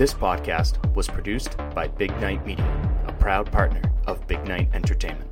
This 0.00 0.14
podcast 0.14 0.78
was 0.94 1.08
produced 1.08 1.58
by 1.74 1.86
Big 1.86 2.10
Night 2.22 2.46
Media, 2.46 2.64
a 3.06 3.12
proud 3.12 3.52
partner 3.52 3.82
of 4.06 4.26
Big 4.26 4.42
Night 4.48 4.70
Entertainment. 4.72 5.30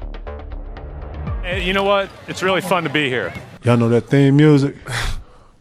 Hey, 1.42 1.64
you 1.64 1.72
know 1.72 1.84
what? 1.84 2.10
It's 2.26 2.42
really 2.42 2.60
fun 2.60 2.84
to 2.84 2.90
be 2.90 3.08
here. 3.08 3.32
Y'all 3.64 3.78
know 3.78 3.88
that 3.88 4.10
theme 4.10 4.36
music? 4.36 4.76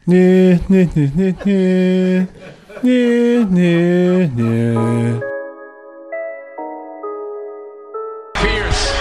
Yeah, 0.09 0.59
yeah, 0.69 0.87
yeah, 0.95 1.33
yeah, 1.45 2.25
yeah, 2.83 3.47
yeah, 3.51 4.29
yeah. 4.35 5.19
Pierce 8.35 8.91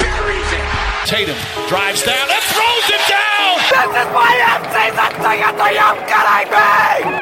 buries 0.00 0.52
it. 0.52 1.06
Tatum 1.06 1.36
drives 1.68 2.02
down 2.02 2.28
and 2.28 2.42
throws 2.52 2.88
it 2.88 3.04
down. 3.08 3.56
This 3.70 3.90
is 4.00 4.08
my 4.12 4.32
MC 4.52 4.96
that 4.96 5.12
thing 5.16 5.40
at 5.44 5.56
the 5.56 5.74
young 5.74 7.08
kidding 7.08 7.14
me! 7.16 7.19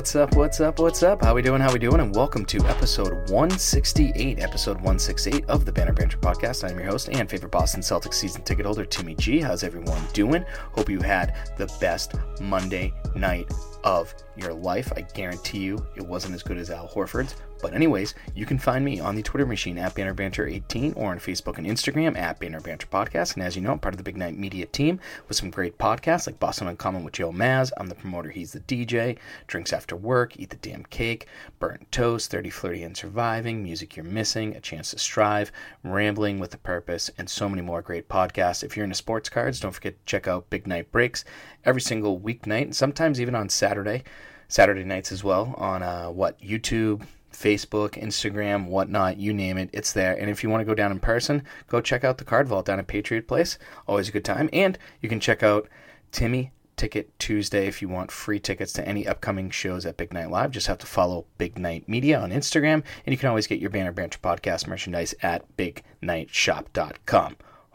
What's 0.00 0.16
up, 0.16 0.34
what's 0.34 0.60
up, 0.60 0.78
what's 0.78 1.02
up? 1.02 1.22
How 1.22 1.34
we 1.34 1.42
doing, 1.42 1.60
how 1.60 1.70
we 1.70 1.78
doing? 1.78 2.00
And 2.00 2.16
welcome 2.16 2.46
to 2.46 2.58
episode 2.64 3.12
168, 3.28 4.40
episode 4.40 4.76
168 4.76 5.44
of 5.44 5.66
the 5.66 5.72
Banner 5.72 5.92
Banter 5.92 6.16
Podcast. 6.16 6.66
I'm 6.66 6.78
your 6.78 6.88
host 6.88 7.10
and 7.12 7.28
favorite 7.28 7.52
Boston 7.52 7.82
Celtics 7.82 8.14
season 8.14 8.40
ticket 8.40 8.64
holder, 8.64 8.86
Timmy 8.86 9.14
G. 9.14 9.40
How's 9.40 9.62
everyone 9.62 10.02
doing? 10.14 10.42
Hope 10.72 10.88
you 10.88 11.02
had 11.02 11.36
the 11.58 11.66
best 11.82 12.14
Monday 12.40 12.94
night 13.14 13.52
of 13.84 14.14
your 14.40 14.54
life. 14.54 14.92
I 14.96 15.02
guarantee 15.02 15.58
you 15.58 15.84
it 15.96 16.06
wasn't 16.06 16.34
as 16.34 16.42
good 16.42 16.58
as 16.58 16.70
Al 16.70 16.88
Horford's. 16.88 17.36
But 17.60 17.74
anyways, 17.74 18.14
you 18.34 18.46
can 18.46 18.58
find 18.58 18.84
me 18.84 19.00
on 19.00 19.14
the 19.14 19.22
Twitter 19.22 19.44
machine 19.44 19.76
at 19.78 19.94
Banner 19.94 20.14
Banter 20.14 20.46
18 20.46 20.94
or 20.94 21.10
on 21.10 21.18
Facebook 21.18 21.58
and 21.58 21.66
Instagram 21.66 22.16
at 22.16 22.38
Banner 22.38 22.60
Banter 22.60 22.86
Podcast. 22.86 23.34
And 23.34 23.42
as 23.42 23.54
you 23.54 23.60
know, 23.62 23.72
I'm 23.72 23.78
part 23.78 23.92
of 23.92 23.98
the 23.98 24.04
Big 24.04 24.16
Night 24.16 24.36
Media 24.36 24.64
team 24.66 24.98
with 25.28 25.36
some 25.36 25.50
great 25.50 25.76
podcasts 25.76 26.26
like 26.26 26.40
Boston 26.40 26.68
Uncommon 26.68 27.04
with 27.04 27.14
Joe 27.14 27.32
Maz. 27.32 27.70
I'm 27.76 27.88
the 27.88 27.94
promoter, 27.94 28.30
he's 28.30 28.52
the 28.52 28.60
DJ. 28.60 29.18
Drinks 29.46 29.72
After 29.72 29.94
Work, 29.94 30.38
Eat 30.40 30.50
the 30.50 30.56
Damn 30.56 30.84
Cake, 30.84 31.26
Burnt 31.58 31.90
Toast, 31.92 32.30
30 32.30 32.50
Flirty 32.50 32.82
and 32.82 32.96
Surviving, 32.96 33.62
Music 33.62 33.94
You're 33.96 34.04
Missing, 34.04 34.56
A 34.56 34.60
Chance 34.60 34.92
to 34.92 34.98
Strive, 34.98 35.52
Rambling 35.84 36.38
with 36.38 36.54
a 36.54 36.58
Purpose, 36.58 37.10
and 37.18 37.28
so 37.28 37.48
many 37.48 37.62
more 37.62 37.82
great 37.82 38.08
podcasts. 38.08 38.64
If 38.64 38.76
you're 38.76 38.84
into 38.84 38.96
sports 38.96 39.28
cards, 39.28 39.60
don't 39.60 39.72
forget 39.72 39.94
to 39.94 40.10
check 40.10 40.26
out 40.26 40.50
Big 40.50 40.66
Night 40.66 40.90
Breaks 40.90 41.24
every 41.64 41.80
single 41.82 42.18
weeknight, 42.18 42.62
and 42.62 42.76
sometimes 42.76 43.20
even 43.20 43.34
on 43.34 43.50
Saturday, 43.50 44.02
Saturday 44.50 44.84
nights 44.84 45.12
as 45.12 45.24
well, 45.24 45.54
on 45.56 45.82
uh, 45.82 46.08
what, 46.08 46.38
YouTube, 46.40 47.06
Facebook, 47.32 47.92
Instagram, 47.92 48.66
whatnot, 48.66 49.16
you 49.16 49.32
name 49.32 49.56
it, 49.56 49.70
it's 49.72 49.92
there. 49.92 50.14
And 50.18 50.28
if 50.28 50.42
you 50.42 50.50
want 50.50 50.60
to 50.60 50.66
go 50.66 50.74
down 50.74 50.90
in 50.90 50.98
person, 50.98 51.44
go 51.68 51.80
check 51.80 52.04
out 52.04 52.18
the 52.18 52.24
Card 52.24 52.48
Vault 52.48 52.66
down 52.66 52.80
at 52.80 52.86
Patriot 52.86 53.28
Place. 53.28 53.58
Always 53.86 54.08
a 54.08 54.12
good 54.12 54.24
time. 54.24 54.50
And 54.52 54.76
you 55.00 55.08
can 55.08 55.20
check 55.20 55.42
out 55.42 55.68
Timmy 56.12 56.50
Ticket 56.76 57.16
Tuesday 57.18 57.66
if 57.66 57.80
you 57.80 57.88
want 57.88 58.10
free 58.10 58.40
tickets 58.40 58.72
to 58.72 58.86
any 58.86 59.06
upcoming 59.06 59.50
shows 59.50 59.86
at 59.86 59.96
Big 59.96 60.12
Night 60.12 60.30
Live. 60.30 60.50
Just 60.50 60.66
have 60.66 60.78
to 60.78 60.86
follow 60.86 61.26
Big 61.38 61.58
Night 61.58 61.88
Media 61.88 62.18
on 62.18 62.30
Instagram. 62.30 62.82
And 63.06 63.12
you 63.12 63.16
can 63.16 63.28
always 63.28 63.46
get 63.46 63.60
your 63.60 63.70
Banner 63.70 63.92
Banter 63.92 64.18
podcast 64.18 64.66
merchandise 64.66 65.14
at 65.22 65.44
bignightshop.com. 65.56 67.36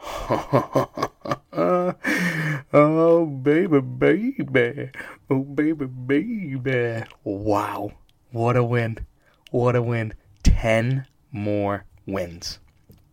oh, 2.72 3.26
baby, 3.42 3.80
baby. 3.80 4.90
Oh, 5.30 5.40
baby, 5.40 5.86
baby. 5.86 7.04
Wow. 7.24 7.92
What 8.32 8.56
a 8.56 8.64
win. 8.64 8.98
What 9.50 9.76
a 9.76 9.82
win. 9.82 10.14
10 10.42 11.06
more 11.32 11.84
wins. 12.06 12.58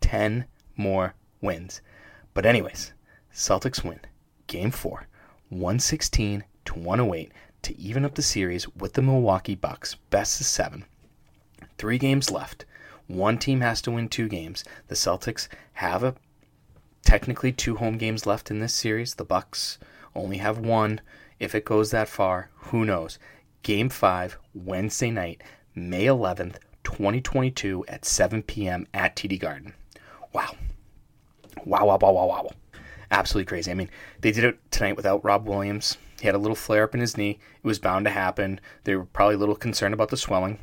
10 0.01 0.45
more 0.75 1.13
wins. 1.41 1.81
But, 2.33 2.45
anyways, 2.45 2.93
Celtics 3.33 3.83
win 3.83 3.99
game 4.47 4.71
four, 4.71 5.07
116 5.49 6.43
to 6.65 6.73
108 6.73 7.31
to 7.63 7.79
even 7.79 8.05
up 8.05 8.15
the 8.15 8.21
series 8.21 8.67
with 8.75 8.93
the 8.93 9.01
Milwaukee 9.01 9.55
Bucks. 9.55 9.95
Best 10.09 10.39
of 10.41 10.45
seven. 10.45 10.85
Three 11.77 11.97
games 11.97 12.29
left. 12.29 12.65
One 13.07 13.37
team 13.37 13.61
has 13.61 13.81
to 13.83 13.91
win 13.91 14.09
two 14.09 14.27
games. 14.27 14.63
The 14.87 14.95
Celtics 14.95 15.47
have 15.73 16.03
a 16.03 16.15
technically 17.13 17.51
two 17.51 17.75
home 17.75 17.95
games 17.95 18.25
left 18.25 18.49
in 18.49 18.57
this 18.57 18.73
series. 18.73 19.13
The 19.13 19.23
Bucks 19.23 19.77
only 20.15 20.37
have 20.37 20.57
one. 20.57 20.99
If 21.39 21.53
it 21.53 21.63
goes 21.63 21.91
that 21.91 22.09
far, 22.09 22.49
who 22.55 22.85
knows? 22.85 23.19
Game 23.61 23.87
5 23.87 24.39
Wednesday 24.55 25.11
night, 25.11 25.43
May 25.75 26.05
11th, 26.05 26.55
2022 26.83 27.85
at 27.87 28.03
7 28.03 28.41
p.m. 28.41 28.87
at 28.95 29.15
TD 29.15 29.39
Garden. 29.39 29.75
Wow. 30.33 30.55
Wow, 31.63 31.85
wow, 31.85 31.99
wow, 32.01 32.11
wow, 32.13 32.25
wow. 32.25 32.49
Absolutely 33.11 33.45
crazy. 33.45 33.69
I 33.69 33.75
mean, 33.75 33.91
they 34.21 34.31
did 34.31 34.45
it 34.45 34.57
tonight 34.71 34.95
without 34.95 35.23
Rob 35.23 35.47
Williams. 35.47 35.99
He 36.19 36.25
had 36.25 36.33
a 36.33 36.39
little 36.39 36.55
flare 36.55 36.83
up 36.83 36.95
in 36.95 37.01
his 37.01 37.15
knee. 37.15 37.37
It 37.63 37.67
was 37.67 37.77
bound 37.77 38.05
to 38.05 38.11
happen. 38.11 38.59
They 38.85 38.95
were 38.95 39.05
probably 39.05 39.35
a 39.35 39.39
little 39.39 39.55
concerned 39.55 39.93
about 39.93 40.09
the 40.09 40.17
swelling. 40.17 40.57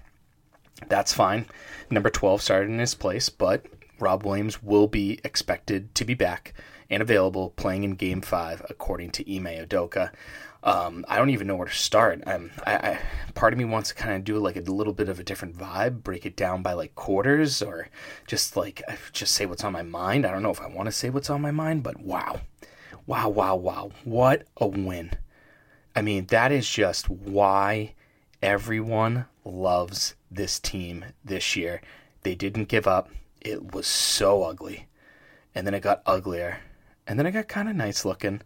That's 0.88 1.12
fine. 1.12 1.46
Number 1.90 2.10
12 2.10 2.42
started 2.42 2.70
in 2.70 2.80
his 2.80 2.96
place, 2.96 3.28
but 3.28 3.66
Rob 4.00 4.24
Williams 4.24 4.62
will 4.62 4.86
be 4.86 5.20
expected 5.24 5.94
to 5.94 6.04
be 6.04 6.14
back 6.14 6.54
and 6.88 7.02
available 7.02 7.50
playing 7.50 7.84
in 7.84 7.94
Game 7.94 8.20
5, 8.20 8.66
according 8.68 9.10
to 9.12 9.36
Ime 9.36 9.66
Udoka. 9.66 10.10
Um, 10.62 11.06
I 11.08 11.16
don't 11.16 11.30
even 11.30 11.46
know 11.46 11.56
where 11.56 11.68
to 11.68 11.74
start. 11.74 12.22
Um, 12.26 12.50
I, 12.66 12.74
I, 12.74 12.98
part 13.34 13.52
of 13.52 13.58
me 13.58 13.64
wants 13.64 13.90
to 13.90 13.94
kind 13.94 14.14
of 14.14 14.24
do 14.24 14.38
like 14.38 14.56
a 14.56 14.60
little 14.60 14.92
bit 14.92 15.08
of 15.08 15.18
a 15.18 15.24
different 15.24 15.56
vibe, 15.56 16.02
break 16.02 16.26
it 16.26 16.36
down 16.36 16.62
by 16.62 16.74
like 16.74 16.94
quarters, 16.94 17.62
or 17.62 17.88
just 18.26 18.56
like 18.56 18.82
just 19.12 19.34
say 19.34 19.46
what's 19.46 19.64
on 19.64 19.72
my 19.72 19.82
mind. 19.82 20.26
I 20.26 20.32
don't 20.32 20.42
know 20.42 20.50
if 20.50 20.60
I 20.60 20.66
want 20.66 20.86
to 20.86 20.92
say 20.92 21.08
what's 21.08 21.30
on 21.30 21.40
my 21.40 21.50
mind, 21.50 21.82
but 21.82 22.00
wow, 22.00 22.40
wow, 23.06 23.28
wow, 23.28 23.56
wow, 23.56 23.90
what 24.04 24.46
a 24.58 24.66
win! 24.66 25.12
I 25.96 26.02
mean, 26.02 26.26
that 26.26 26.52
is 26.52 26.68
just 26.68 27.08
why 27.08 27.94
everyone 28.42 29.26
loves 29.44 30.14
this 30.30 30.60
team 30.60 31.06
this 31.24 31.56
year. 31.56 31.80
They 32.22 32.34
didn't 32.34 32.68
give 32.68 32.86
up. 32.86 33.08
It 33.40 33.72
was 33.72 33.86
so 33.86 34.42
ugly, 34.42 34.88
and 35.54 35.66
then 35.66 35.74
it 35.74 35.80
got 35.80 36.02
uglier, 36.06 36.58
and 37.06 37.18
then 37.18 37.26
it 37.26 37.32
got 37.32 37.48
kind 37.48 37.68
of 37.68 37.76
nice 37.76 38.04
looking, 38.04 38.42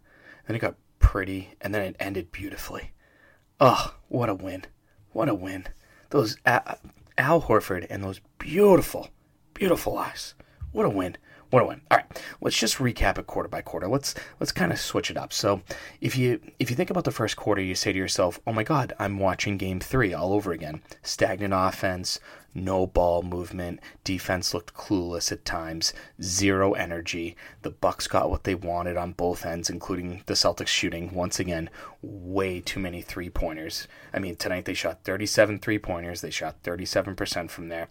then 0.47 0.55
it 0.55 0.59
got 0.59 0.75
pretty, 0.99 1.53
and 1.61 1.73
then 1.73 1.81
it 1.81 1.95
ended 1.99 2.31
beautifully. 2.31 2.91
Oh, 3.59 3.95
what 4.07 4.29
a 4.29 4.33
win! 4.33 4.65
What 5.11 5.29
a 5.29 5.35
win! 5.35 5.67
Those 6.09 6.37
Al, 6.45 6.77
Al 7.17 7.41
Horford 7.41 7.87
and 7.89 8.03
those 8.03 8.21
beautiful, 8.37 9.09
beautiful 9.53 9.97
eyes. 9.97 10.33
What 10.71 10.85
a 10.85 10.89
win! 10.89 11.17
What 11.55 11.63
a 11.63 11.67
win! 11.67 11.81
All 11.89 11.97
right, 11.99 12.21
let's 12.41 12.59
just 12.59 12.79
recap 12.79 13.17
it 13.17 13.27
quarter 13.27 13.47
by 13.47 13.61
quarter. 13.61 13.87
Let's 13.87 14.13
let's 14.41 14.51
kind 14.51 14.73
of 14.73 14.77
switch 14.77 15.09
it 15.09 15.15
up. 15.15 15.31
So, 15.31 15.61
if 16.01 16.17
you 16.17 16.41
if 16.59 16.69
you 16.69 16.75
think 16.75 16.89
about 16.89 17.05
the 17.05 17.11
first 17.11 17.37
quarter, 17.37 17.61
you 17.61 17.75
say 17.75 17.93
to 17.93 17.97
yourself, 17.97 18.41
"Oh 18.45 18.51
my 18.51 18.63
God, 18.63 18.91
I'm 18.99 19.19
watching 19.19 19.55
Game 19.55 19.79
Three 19.79 20.13
all 20.13 20.33
over 20.33 20.51
again." 20.51 20.81
Stagnant 21.01 21.53
offense, 21.55 22.19
no 22.53 22.85
ball 22.85 23.23
movement, 23.23 23.79
defense 24.03 24.53
looked 24.53 24.73
clueless 24.73 25.31
at 25.31 25.45
times, 25.45 25.93
zero 26.21 26.73
energy. 26.73 27.37
The 27.61 27.71
Bucks 27.71 28.05
got 28.07 28.29
what 28.29 28.43
they 28.43 28.55
wanted 28.55 28.97
on 28.97 29.13
both 29.13 29.45
ends, 29.45 29.69
including 29.69 30.23
the 30.25 30.33
Celtics 30.33 30.67
shooting 30.67 31.13
once 31.13 31.39
again 31.39 31.69
way 32.01 32.59
too 32.59 32.81
many 32.81 33.01
three-pointers. 33.01 33.87
I 34.13 34.19
mean, 34.19 34.35
tonight 34.35 34.65
they 34.65 34.73
shot 34.73 35.05
37 35.05 35.59
three-pointers. 35.59 36.19
They 36.19 36.31
shot 36.31 36.61
37% 36.63 37.49
from 37.49 37.69
there. 37.69 37.87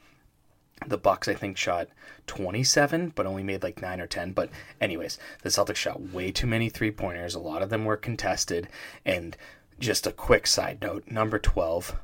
The 0.87 0.99
Bucks, 0.99 1.29
I 1.29 1.35
think, 1.35 1.57
shot 1.57 1.89
27, 2.27 3.13
but 3.15 3.27
only 3.27 3.43
made 3.43 3.63
like 3.63 3.81
9 3.81 4.01
or 4.01 4.07
10. 4.07 4.33
But, 4.33 4.51
anyways, 4.81 5.19
the 5.43 5.49
Celtics 5.49 5.77
shot 5.77 6.01
way 6.13 6.31
too 6.31 6.47
many 6.47 6.69
three 6.69 6.91
pointers. 6.91 7.35
A 7.35 7.41
lot 7.41 7.63
of 7.63 7.71
them 7.71 7.85
were 7.85 7.97
contested. 7.97 8.69
And 9.05 9.37
just 9.79 10.07
a 10.07 10.13
quick 10.13 10.47
side 10.47 10.81
note 10.81 11.11
number 11.11 11.39
12, 11.39 11.97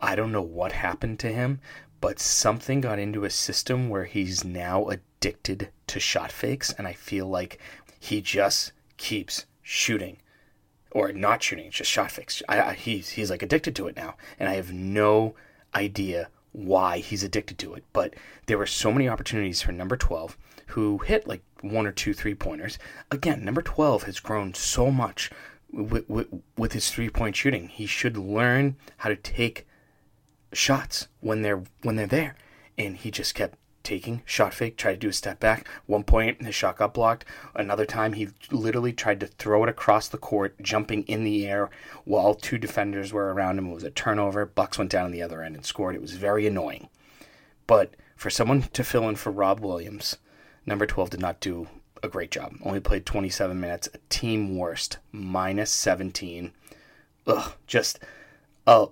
I 0.00 0.16
don't 0.16 0.32
know 0.32 0.42
what 0.42 0.72
happened 0.72 1.18
to 1.20 1.32
him, 1.32 1.60
but 2.00 2.18
something 2.18 2.80
got 2.80 2.98
into 2.98 3.22
his 3.22 3.34
system 3.34 3.88
where 3.88 4.04
he's 4.04 4.44
now 4.44 4.88
addicted 4.88 5.70
to 5.86 6.00
shot 6.00 6.32
fakes. 6.32 6.72
And 6.72 6.86
I 6.86 6.92
feel 6.92 7.26
like 7.26 7.58
he 7.98 8.20
just 8.20 8.72
keeps 8.96 9.46
shooting 9.62 10.18
or 10.90 11.12
not 11.12 11.42
shooting, 11.42 11.70
just 11.70 11.90
shot 11.90 12.10
fakes. 12.10 12.42
I, 12.48 12.60
I, 12.60 12.72
he's, 12.74 13.10
he's 13.10 13.30
like 13.30 13.42
addicted 13.42 13.76
to 13.76 13.86
it 13.86 13.96
now. 13.96 14.16
And 14.38 14.48
I 14.48 14.54
have 14.54 14.72
no 14.72 15.34
idea 15.74 16.28
why 16.56 16.98
he's 16.98 17.22
addicted 17.22 17.58
to 17.58 17.74
it. 17.74 17.84
But 17.92 18.14
there 18.46 18.58
were 18.58 18.66
so 18.66 18.90
many 18.90 19.08
opportunities 19.08 19.60
for 19.60 19.72
number 19.72 19.96
12, 19.96 20.36
who 20.68 20.98
hit 20.98 21.28
like 21.28 21.42
one 21.60 21.86
or 21.86 21.92
two 21.92 22.14
three 22.14 22.34
pointers. 22.34 22.78
Again, 23.10 23.44
number 23.44 23.62
12 23.62 24.04
has 24.04 24.20
grown 24.20 24.54
so 24.54 24.90
much 24.90 25.30
with, 25.70 26.08
with, 26.08 26.28
with 26.56 26.72
his 26.72 26.90
three 26.90 27.10
point 27.10 27.36
shooting. 27.36 27.68
He 27.68 27.86
should 27.86 28.16
learn 28.16 28.76
how 28.98 29.10
to 29.10 29.16
take 29.16 29.66
shots 30.52 31.08
when 31.20 31.42
they're 31.42 31.62
when 31.82 31.96
they're 31.96 32.06
there. 32.06 32.36
And 32.78 32.96
he 32.96 33.10
just 33.10 33.34
kept 33.34 33.58
taking 33.86 34.20
shot 34.24 34.52
fake, 34.52 34.76
tried 34.76 34.94
to 34.94 34.98
do 34.98 35.08
a 35.08 35.12
step 35.12 35.38
back. 35.38 35.68
One 35.86 36.02
point, 36.02 36.42
his 36.42 36.56
shot 36.56 36.78
got 36.78 36.92
blocked. 36.92 37.24
Another 37.54 37.86
time, 37.86 38.14
he 38.14 38.28
literally 38.50 38.92
tried 38.92 39.20
to 39.20 39.28
throw 39.28 39.62
it 39.62 39.68
across 39.68 40.08
the 40.08 40.18
court, 40.18 40.60
jumping 40.60 41.04
in 41.04 41.22
the 41.22 41.46
air 41.46 41.70
while 42.04 42.34
two 42.34 42.58
defenders 42.58 43.12
were 43.12 43.32
around 43.32 43.58
him. 43.58 43.70
It 43.70 43.74
was 43.74 43.84
a 43.84 43.90
turnover. 43.90 44.44
Bucks 44.44 44.76
went 44.76 44.90
down 44.90 45.04
on 45.04 45.12
the 45.12 45.22
other 45.22 45.40
end 45.40 45.54
and 45.54 45.64
scored. 45.64 45.94
It 45.94 46.02
was 46.02 46.14
very 46.14 46.48
annoying. 46.48 46.88
But 47.68 47.94
for 48.16 48.28
someone 48.28 48.62
to 48.62 48.82
fill 48.82 49.08
in 49.08 49.14
for 49.14 49.30
Rob 49.30 49.60
Williams, 49.60 50.16
number 50.66 50.84
12 50.84 51.10
did 51.10 51.20
not 51.20 51.38
do 51.38 51.68
a 52.02 52.08
great 52.08 52.32
job. 52.32 52.56
Only 52.64 52.80
played 52.80 53.06
27 53.06 53.58
minutes, 53.60 53.88
a 53.94 53.98
team 54.08 54.58
worst, 54.58 54.98
minus 55.12 55.70
17. 55.70 56.52
Ugh, 57.28 57.52
just. 57.68 58.00
Uh, 58.66 58.86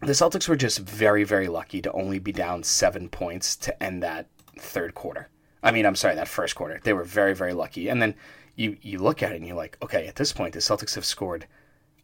the 0.00 0.12
Celtics 0.12 0.48
were 0.48 0.56
just 0.56 0.78
very, 0.78 1.24
very 1.24 1.48
lucky 1.48 1.82
to 1.82 1.92
only 1.92 2.18
be 2.18 2.32
down 2.32 2.62
seven 2.62 3.08
points 3.08 3.56
to 3.56 3.82
end 3.82 4.02
that 4.02 4.26
third 4.58 4.94
quarter. 4.94 5.28
I 5.62 5.72
mean, 5.72 5.84
I'm 5.84 5.96
sorry, 5.96 6.14
that 6.14 6.28
first 6.28 6.54
quarter. 6.54 6.80
They 6.82 6.94
were 6.94 7.04
very, 7.04 7.34
very 7.34 7.52
lucky. 7.52 7.88
And 7.88 8.00
then 8.00 8.14
you, 8.56 8.76
you 8.80 8.98
look 8.98 9.22
at 9.22 9.32
it 9.32 9.36
and 9.36 9.46
you're 9.46 9.56
like, 9.56 9.76
okay, 9.82 10.06
at 10.06 10.16
this 10.16 10.32
point, 10.32 10.54
the 10.54 10.60
Celtics 10.60 10.94
have 10.94 11.04
scored 11.04 11.46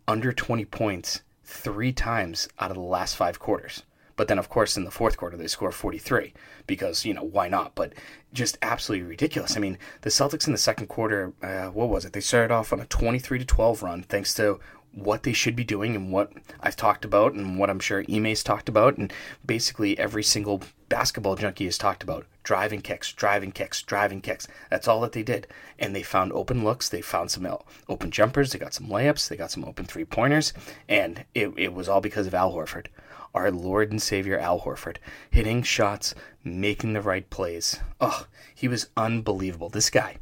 under 0.06 0.32
20 0.32 0.64
points 0.66 1.22
three 1.44 1.93
times 1.93 2.48
out 2.58 2.70
of 2.70 2.76
the 2.76 2.82
last 2.82 3.16
five 3.16 3.38
quarters. 3.38 3.82
But 4.16 4.28
then, 4.28 4.38
of 4.38 4.48
course, 4.48 4.76
in 4.76 4.84
the 4.84 4.90
fourth 4.90 5.16
quarter, 5.16 5.37
they 5.37 5.46
score 5.46 5.70
43 5.70 6.32
because, 6.66 7.04
you 7.04 7.12
know, 7.12 7.22
why 7.22 7.48
not? 7.48 7.75
But 7.75 7.93
just 8.32 8.56
absolutely 8.62 9.06
ridiculous. 9.06 9.56
I 9.56 9.60
mean, 9.60 9.78
the 10.00 10.10
Celtics 10.10 10.46
in 10.46 10.52
the 10.52 10.58
second 10.58 10.87
quarter, 10.87 11.34
uh, 11.43 11.66
what 11.66 11.90
was 11.90 12.06
it? 12.06 12.14
They 12.14 12.20
started 12.20 12.52
off 12.52 12.72
on 12.72 12.81
a 12.81 12.87
23 12.87 13.38
to 13.40 13.44
12 13.44 13.82
run 13.82 14.02
thanks 14.02 14.32
to 14.34 14.58
what 14.96 15.25
they 15.25 15.32
should 15.34 15.54
be 15.54 15.64
doing 15.64 15.94
and 15.94 16.10
what 16.10 16.32
I've 16.60 16.75
talked 16.75 17.04
about 17.04 17.34
and 17.34 17.58
what 17.58 17.69
I'm 17.69 17.81
sure 17.81 18.04
Ime's 18.08 18.43
talked 18.43 18.69
about 18.69 18.96
and 18.96 19.12
basically 19.44 19.98
every 19.98 20.22
single 20.22 20.62
basketball 20.88 21.37
junkie 21.37 21.66
has 21.66 21.76
talked 21.76 22.02
about. 22.02 22.26
Driving 22.43 22.81
kicks, 22.81 23.12
driving 23.12 23.52
kicks, 23.52 23.82
driving 23.82 24.22
kicks. 24.22 24.48
That's 24.70 24.88
all 24.88 25.02
that 25.02 25.12
they 25.12 25.22
did. 25.22 25.48
And 25.78 25.94
they 25.94 26.02
found 26.02 26.32
open 26.32 26.64
looks, 26.64 26.88
they 26.88 27.02
found 27.02 27.31
some 27.31 27.46
open 27.88 28.10
jumpers, 28.10 28.52
they 28.52 28.58
got 28.58 28.72
some 28.72 28.87
layups, 28.87 29.28
they 29.28 29.37
got 29.37 29.50
some 29.50 29.64
open 29.64 29.84
three 29.84 30.04
pointers, 30.04 30.54
and 30.88 31.25
it, 31.34 31.52
it 31.56 31.75
was 31.75 31.88
all 31.88 32.00
because 32.00 32.26
of 32.26 32.34
Al 32.34 32.52
Horford. 32.52 32.87
Our 33.34 33.50
Lord 33.50 33.90
and 33.90 34.00
Savior 34.00 34.38
Al 34.38 34.60
Horford. 34.60 34.96
Hitting 35.31 35.62
shots, 35.62 36.14
making 36.43 36.94
the 36.94 37.02
right 37.02 37.28
plays. 37.28 37.81
Oh, 38.00 38.26
he 38.54 38.66
was 38.66 38.88
unbelievable. 38.96 39.69
This 39.69 39.90
guy 39.90 40.16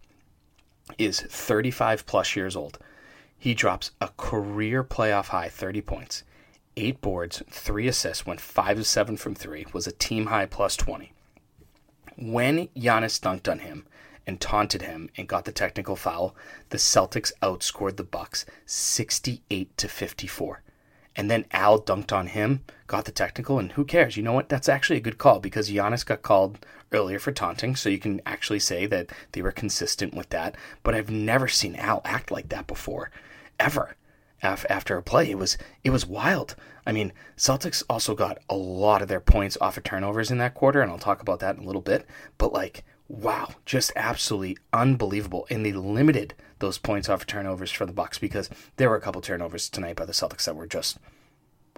is 0.99 1.21
35 1.21 2.07
plus 2.07 2.35
years 2.35 2.57
old. 2.57 2.79
He 3.39 3.55
drops 3.55 3.91
a 4.01 4.09
career 4.17 4.83
playoff 4.83 5.29
high 5.29 5.49
30 5.49 5.83
points, 5.83 6.23
eight 6.77 7.01
boards, 7.01 7.43
three 7.51 7.87
assists, 7.89 8.27
went 8.27 8.41
five 8.41 8.79
of 8.79 8.87
seven 8.87 9.17
from 9.17 9.35
three, 9.35 9.67
was 9.73 9.87
a 9.87 9.93
team 9.93 10.27
high 10.27 10.47
plus 10.47 10.77
20. 10.77 11.13
When 12.17 12.69
Giannis 12.69 13.21
dunked 13.21 13.51
on 13.51 13.61
him 13.61 13.87
and 14.27 14.41
taunted 14.41 14.83
him 14.83 15.11
and 15.17 15.29
got 15.29 15.45
the 15.45 15.53
technical 15.53 15.97
foul, 15.97 16.35
the 16.71 16.79
Celtics 16.79 17.33
outscored 17.43 17.97
the 17.97 18.05
Bucks 18.05 18.47
68 18.67 19.77
to 19.77 19.89
54. 19.89 20.63
And 21.17 21.31
then 21.31 21.47
Al 21.53 21.81
dunked 21.81 22.13
on 22.13 22.27
him, 22.29 22.65
got 22.87 23.05
the 23.05 23.13
technical, 23.13 23.59
and 23.59 23.73
who 23.73 23.85
cares? 23.85 24.17
You 24.17 24.23
know 24.23 24.33
what? 24.33 24.49
That's 24.49 24.69
actually 24.69 24.97
a 24.97 25.03
good 25.03 25.19
call 25.19 25.39
because 25.39 25.71
Giannis 25.71 26.05
got 26.05 26.23
called 26.23 26.65
earlier 26.93 27.19
for 27.19 27.33
taunting, 27.33 27.77
so 27.77 27.89
you 27.89 27.99
can 27.99 28.21
actually 28.27 28.59
say 28.59 28.87
that 28.87 29.11
they 29.33 29.43
were 29.43 29.53
consistent 29.53 30.15
with 30.15 30.31
that. 30.31 30.57
But 30.83 30.95
I've 30.95 31.11
never 31.11 31.49
seen 31.49 31.77
Al 31.77 32.01
act 32.05 32.31
like 32.31 32.49
that 32.49 32.67
before 32.67 33.11
ever 33.61 33.97
after 34.43 34.97
a 34.97 35.03
play. 35.03 35.31
It 35.31 35.39
was 35.39 35.57
it 35.83 35.91
was 35.91 36.07
wild. 36.07 36.55
I 36.87 36.93
mean, 36.93 37.13
Celtics 37.37 37.83
also 37.89 38.15
got 38.15 38.39
a 38.51 38.55
lot 38.55 39.01
of 39.01 39.09
their 39.09 39.21
points 39.21 39.57
off 39.61 39.77
of 39.77 39.85
turnovers 39.85 40.31
in 40.31 40.39
that 40.39 40.55
quarter, 40.55 40.83
and 40.83 40.91
I'll 40.91 40.99
talk 40.99 41.23
about 41.23 41.41
that 41.41 41.57
in 41.57 41.63
a 41.63 41.67
little 41.67 41.81
bit. 41.81 42.07
But 42.37 42.53
like, 42.53 42.85
wow, 43.15 43.51
just 43.65 43.93
absolutely 43.97 44.59
unbelievable. 44.73 45.47
And 45.51 45.65
they 45.65 45.73
limited 45.73 46.35
those 46.59 46.79
points 46.79 47.09
off 47.09 47.27
turnovers 47.27 47.71
for 47.71 47.87
the 47.87 47.93
Bucks 47.93 48.19
because 48.19 48.51
there 48.77 48.89
were 48.89 48.97
a 48.97 49.01
couple 49.01 49.21
turnovers 49.21 49.69
tonight 49.69 49.97
by 49.97 50.05
the 50.05 50.13
Celtics 50.13 50.45
that 50.45 50.57
were 50.57 50.67
just, 50.67 50.99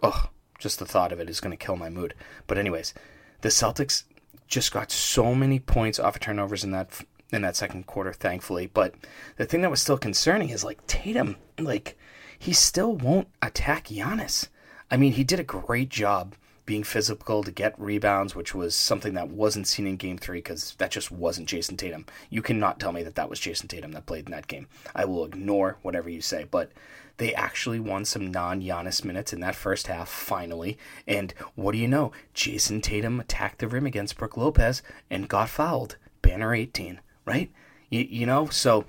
oh, 0.03 0.31
just 0.59 0.79
the 0.79 0.87
thought 0.87 1.13
of 1.13 1.21
it 1.21 1.31
is 1.31 1.41
going 1.41 1.57
to 1.57 1.65
kill 1.65 1.77
my 1.77 1.89
mood. 1.89 2.15
But 2.47 2.59
anyways, 2.59 2.95
the 3.41 3.49
Celtics 3.49 4.05
just 4.47 4.73
got 4.73 4.91
so 4.91 5.35
many 5.35 5.59
points 5.59 5.99
off 5.99 6.17
of 6.17 6.21
turnovers 6.21 6.65
in 6.65 6.71
that 6.71 7.01
in 7.33 7.43
that 7.43 7.57
second 7.57 7.87
quarter, 7.87 8.13
thankfully. 8.13 8.69
But 8.73 8.95
the 9.37 9.47
thing 9.47 9.63
that 9.63 9.71
was 9.71 9.83
still 9.83 9.99
concerning 9.99 10.51
is 10.51 10.63
like 10.63 10.87
Tatum, 10.87 11.37
like 11.59 11.99
he 12.39 12.53
still 12.53 12.95
won't 12.95 13.29
attack 13.43 13.89
Giannis. 13.89 14.49
I 14.91 14.97
mean, 14.97 15.13
he 15.13 15.25
did 15.25 15.41
a 15.41 15.45
great 15.45 15.89
job 15.89 16.37
being 16.67 16.85
physical 16.85 17.43
to 17.43 17.51
get 17.51 17.79
rebounds, 17.79 18.35
which 18.35 18.55
was 18.55 18.75
something 18.75 19.15
that 19.15 19.31
wasn't 19.31 19.67
seen 19.67 19.87
in 19.87 19.97
game 19.97 20.19
three 20.19 20.39
because 20.39 20.75
that 20.79 20.91
just 20.91 21.11
wasn't 21.11 21.49
Jayson 21.49 21.77
Tatum. 21.77 22.07
You 22.29 22.43
cannot 22.43 22.79
tell 22.79 22.93
me 22.93 23.03
that 23.05 23.15
that 23.15 23.31
was 23.31 23.41
Jayson 23.41 23.69
Tatum 23.69 23.93
that 23.93 24.07
played 24.07 24.27
in 24.27 24.33
that 24.33 24.49
game. 24.49 24.67
I 24.95 25.05
will 25.05 25.25
ignore 25.25 25.79
whatever 25.83 26.11
you 26.11 26.21
say, 26.21 26.45
but 26.51 26.73
they 27.17 27.33
actually 27.33 27.81
won 27.81 28.05
some 28.05 28.31
non 28.31 28.61
Giannis 28.61 29.05
minutes 29.05 29.33
in 29.33 29.41
that 29.41 29.55
first 29.55 29.87
half, 29.87 30.09
finally. 30.09 30.77
And 31.07 31.33
what 31.55 31.73
do 31.73 31.79
you 31.79 31.89
know? 31.89 32.13
Jayson 32.35 32.83
Tatum 32.83 33.21
attacked 33.21 33.61
the 33.61 33.69
rim 33.69 33.87
against 33.87 34.19
Brook 34.19 34.37
Lopez 34.37 34.83
and 35.09 35.29
got 35.29 35.49
fouled. 35.49 35.97
Banner 36.21 36.53
18 36.53 37.01
right? 37.27 37.51
You, 37.91 38.01
you 38.01 38.25
know, 38.25 38.47
so 38.47 38.87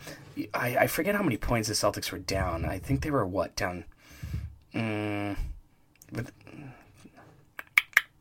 I, 0.53 0.77
I 0.77 0.87
forget 0.87 1.15
how 1.15 1.23
many 1.23 1.35
points 1.35 1.67
the 1.67 1.73
Celtics 1.73 2.11
were 2.11 2.19
down. 2.19 2.63
I 2.63 2.79
think 2.79 3.01
they 3.01 3.11
were 3.11 3.25
what 3.25 3.55
down. 3.57 3.83
Um, 4.73 5.35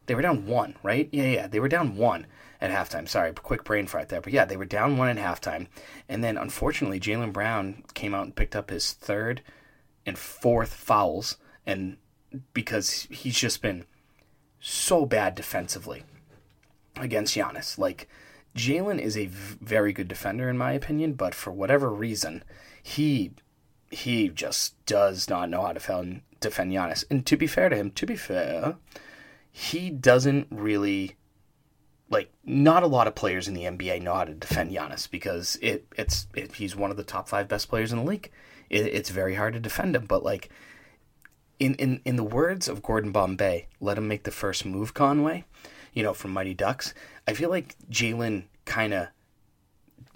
they 0.06 0.14
were 0.14 0.22
down 0.22 0.46
one, 0.46 0.76
right? 0.82 1.08
Yeah, 1.12 1.24
yeah, 1.24 1.46
they 1.46 1.60
were 1.60 1.68
down 1.68 1.96
one 1.96 2.26
at 2.60 2.70
halftime. 2.70 3.08
Sorry, 3.08 3.32
quick 3.32 3.64
brain 3.64 3.86
fart 3.86 4.08
there, 4.08 4.20
but 4.20 4.32
yeah, 4.32 4.44
they 4.44 4.56
were 4.56 4.64
down 4.64 4.96
one 4.96 5.16
at 5.16 5.16
halftime, 5.42 5.66
and 6.08 6.22
then 6.24 6.36
unfortunately, 6.36 7.00
Jaylen 7.00 7.32
Brown 7.32 7.82
came 7.94 8.14
out 8.14 8.24
and 8.24 8.36
picked 8.36 8.56
up 8.56 8.70
his 8.70 8.92
third 8.92 9.42
and 10.04 10.18
fourth 10.18 10.72
fouls, 10.72 11.36
and 11.66 11.96
because 12.52 13.06
he's 13.10 13.36
just 13.36 13.62
been 13.62 13.84
so 14.60 15.06
bad 15.06 15.34
defensively 15.34 16.04
against 16.96 17.36
Giannis, 17.36 17.78
like 17.78 18.08
Jaylen 18.56 18.98
is 18.98 19.16
a 19.16 19.26
very 19.26 19.92
good 19.92 20.08
defender 20.08 20.48
in 20.48 20.56
my 20.56 20.72
opinion, 20.72 21.12
but 21.12 21.34
for 21.34 21.52
whatever 21.52 21.90
reason, 21.90 22.42
he 22.82 23.32
he 23.90 24.28
just 24.28 24.84
does 24.86 25.28
not 25.28 25.48
know 25.48 25.62
how 25.62 25.72
to 25.72 26.20
defend 26.40 26.72
Giannis. 26.72 27.04
And 27.10 27.24
to 27.26 27.36
be 27.36 27.46
fair 27.46 27.68
to 27.68 27.76
him, 27.76 27.90
to 27.92 28.06
be 28.06 28.16
fair, 28.16 28.76
he 29.56 29.90
doesn't 29.90 30.48
really 30.50 31.16
like 32.08 32.32
not 32.44 32.82
a 32.82 32.86
lot 32.86 33.06
of 33.06 33.14
players 33.14 33.48
in 33.48 33.54
the 33.54 33.62
NBA 33.62 34.02
know 34.02 34.14
how 34.14 34.24
to 34.24 34.34
defend 34.34 34.70
Giannis 34.70 35.10
because 35.10 35.58
it 35.62 35.86
it's 35.96 36.26
it, 36.34 36.56
he's 36.56 36.76
one 36.76 36.90
of 36.90 36.96
the 36.96 37.04
top 37.04 37.28
five 37.28 37.48
best 37.48 37.68
players 37.68 37.92
in 37.92 37.98
the 37.98 38.04
league. 38.04 38.30
It, 38.68 38.86
it's 38.86 39.10
very 39.10 39.34
hard 39.34 39.54
to 39.54 39.60
defend 39.60 39.96
him, 39.96 40.06
but 40.06 40.22
like 40.22 40.50
in, 41.58 41.74
in 41.76 42.00
in 42.04 42.16
the 42.16 42.24
words 42.24 42.68
of 42.68 42.82
Gordon 42.82 43.12
Bombay, 43.12 43.68
let 43.80 43.98
him 43.98 44.06
make 44.08 44.24
the 44.24 44.30
first 44.30 44.64
move, 44.64 44.94
Conway 44.94 45.44
you 45.96 46.02
know, 46.02 46.12
from 46.12 46.30
Mighty 46.30 46.52
Ducks. 46.52 46.92
I 47.26 47.32
feel 47.32 47.48
like 47.48 47.74
Jaylen 47.90 48.44
kind 48.66 48.92
of 48.92 49.08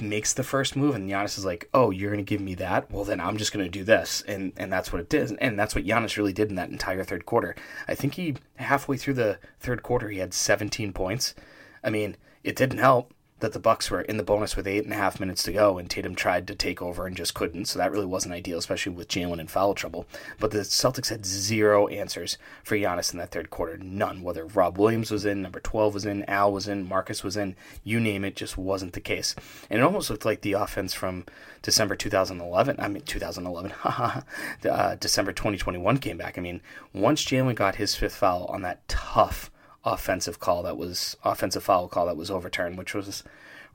makes 0.03 0.33
the 0.33 0.43
first 0.43 0.77
move, 0.77 0.95
and 0.95 1.09
Giannis 1.09 1.39
is 1.39 1.45
like, 1.45 1.69
"Oh, 1.75 1.91
you're 1.91 2.11
going 2.11 2.25
to 2.25 2.29
give 2.29 2.41
me 2.41 2.55
that? 2.57 2.91
Well, 2.91 3.05
then 3.05 3.21
I'm 3.21 3.37
just 3.37 3.53
going 3.53 3.65
to 3.65 3.71
do 3.71 3.85
this," 3.85 4.23
and 4.27 4.53
and 4.57 4.73
that's 4.73 4.93
what 4.93 5.01
it 5.01 5.09
did, 5.09 5.37
and 5.41 5.59
that's 5.59 5.75
what 5.75 5.85
Giannis 5.85 6.17
really 6.17 6.33
did 6.33 6.51
in 6.51 6.57
that 6.57 6.71
entire 6.71 7.05
third 7.05 7.27
quarter. 7.27 7.55
I 7.89 7.95
think 7.95 8.15
he 8.15 8.37
halfway 8.57 8.97
through 8.97 9.15
the 9.15 9.39
third 9.59 9.83
quarter 9.83 10.09
he 10.09 10.19
had 10.19 10.35
17 10.35 10.93
points. 10.93 11.35
I 11.83 11.91
mean, 11.91 12.17
it 12.45 12.57
didn't 12.57 12.79
help 12.79 13.15
that 13.41 13.53
the 13.53 13.59
Bucks 13.59 13.91
were 13.91 14.03
in 14.03 14.17
the 14.17 14.23
bonus 14.23 14.57
with 14.57 14.67
eight 14.67 14.85
and 14.85 14.93
a 14.93 14.97
half 14.97 15.19
minutes 15.19 15.43
to 15.45 15.53
go, 15.53 15.79
and 15.79 15.91
Tatum 15.91 16.15
tried 16.15 16.47
to 16.47 16.55
take 16.55 16.81
over 16.81 17.07
and 17.07 17.17
just 17.17 17.35
couldn't. 17.35 17.67
So 17.67 17.79
that 17.79 17.91
really 17.91 18.07
wasn't 18.07 18.35
ideal, 18.35 18.59
especially 18.59 18.93
with 18.93 19.09
Jaylen 19.09 19.41
in 19.41 19.47
foul 19.49 19.75
trouble. 19.75 20.07
But 20.39 20.51
the 20.51 20.61
Celtics 20.61 21.09
had 21.09 21.27
zero 21.27 21.89
answers 21.89 22.39
for 22.63 22.77
Giannis 22.77 23.13
in 23.13 23.19
that 23.19 23.31
third 23.31 23.51
quarter, 23.51 23.79
none. 23.79 24.23
Whether 24.23 24.47
Rob 24.47 24.79
Williams 24.79 25.11
was 25.11 25.25
in, 25.25 25.43
number 25.43 25.61
twelve 25.61 25.95
was 25.95 26.07
in, 26.07 26.25
Al 26.25 26.53
was 26.53 26.69
in, 26.69 26.87
Marcus 26.87 27.25
was 27.25 27.37
in, 27.37 27.57
you 27.83 27.99
name 27.99 28.25
it, 28.25 28.37
just 28.37 28.57
wasn't 28.57 28.93
the 28.93 29.01
case. 29.01 29.35
And 29.69 29.81
it 29.81 29.85
almost 29.85 30.11
looked 30.11 30.25
like 30.25 30.43
the 30.43 30.53
offense 30.53 30.95
from 30.95 31.25
December 31.63 31.97
2011. 31.97 32.77
I 32.79 32.89
mean 32.89 33.03
2011, 33.03 33.73
uh, 34.71 34.97
December 35.01 35.33
2021 35.33 35.99
came 35.99 36.19
back. 36.19 36.39
I 36.39 36.41
mean, 36.41 36.61
once 36.93 37.25
Jaylen 37.25 37.55
got 37.55 37.77
his 37.77 37.95
fifth 37.95 38.17
foul 38.17 38.45
on 38.47 38.63
that 38.63 38.87
tough 38.89 39.51
offensive 39.85 40.39
call 40.39 40.63
that 40.63 40.77
was 40.77 41.17
offensive 41.25 41.65
foul 41.65 41.89
call 41.89 42.07
that 42.07 42.17
was 42.17 42.31
overturned, 42.31 42.79
which 42.79 42.95
was 42.95 43.25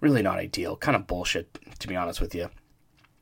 really 0.01 0.21
not 0.21 0.37
ideal. 0.37 0.75
Kind 0.75 0.95
of 0.95 1.07
bullshit, 1.07 1.57
to 1.79 1.87
be 1.87 1.95
honest 1.95 2.21
with 2.21 2.35
you. 2.35 2.49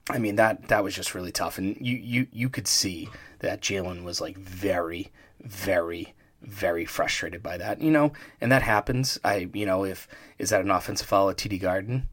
I 0.10 0.18
mean 0.18 0.36
that 0.36 0.68
that 0.68 0.84
was 0.84 0.96
just 0.96 1.16
really 1.16 1.32
tough, 1.32 1.58
and 1.58 1.78
you 1.80 1.96
you 1.96 2.28
you 2.32 2.50
could 2.50 2.68
see 2.68 3.10
that 3.40 3.62
Jaylen 3.62 4.04
was 4.04 4.20
like 4.20 4.38
very 4.38 5.12
very 5.40 6.14
very 6.42 6.84
frustrated 6.84 7.42
by 7.42 7.58
that, 7.58 7.82
you 7.82 7.90
know, 7.90 8.12
and 8.42 8.52
that 8.52 8.64
happens. 8.64 9.18
I 9.24 9.50
you 9.54 9.66
know 9.66 9.86
if 9.86 10.08
is 10.38 10.50
that 10.50 10.62
an 10.62 10.72
offensive 10.72 11.08
foul 11.08 11.30
at 11.30 11.38
TD 11.38 11.62
Garden? 11.62 12.10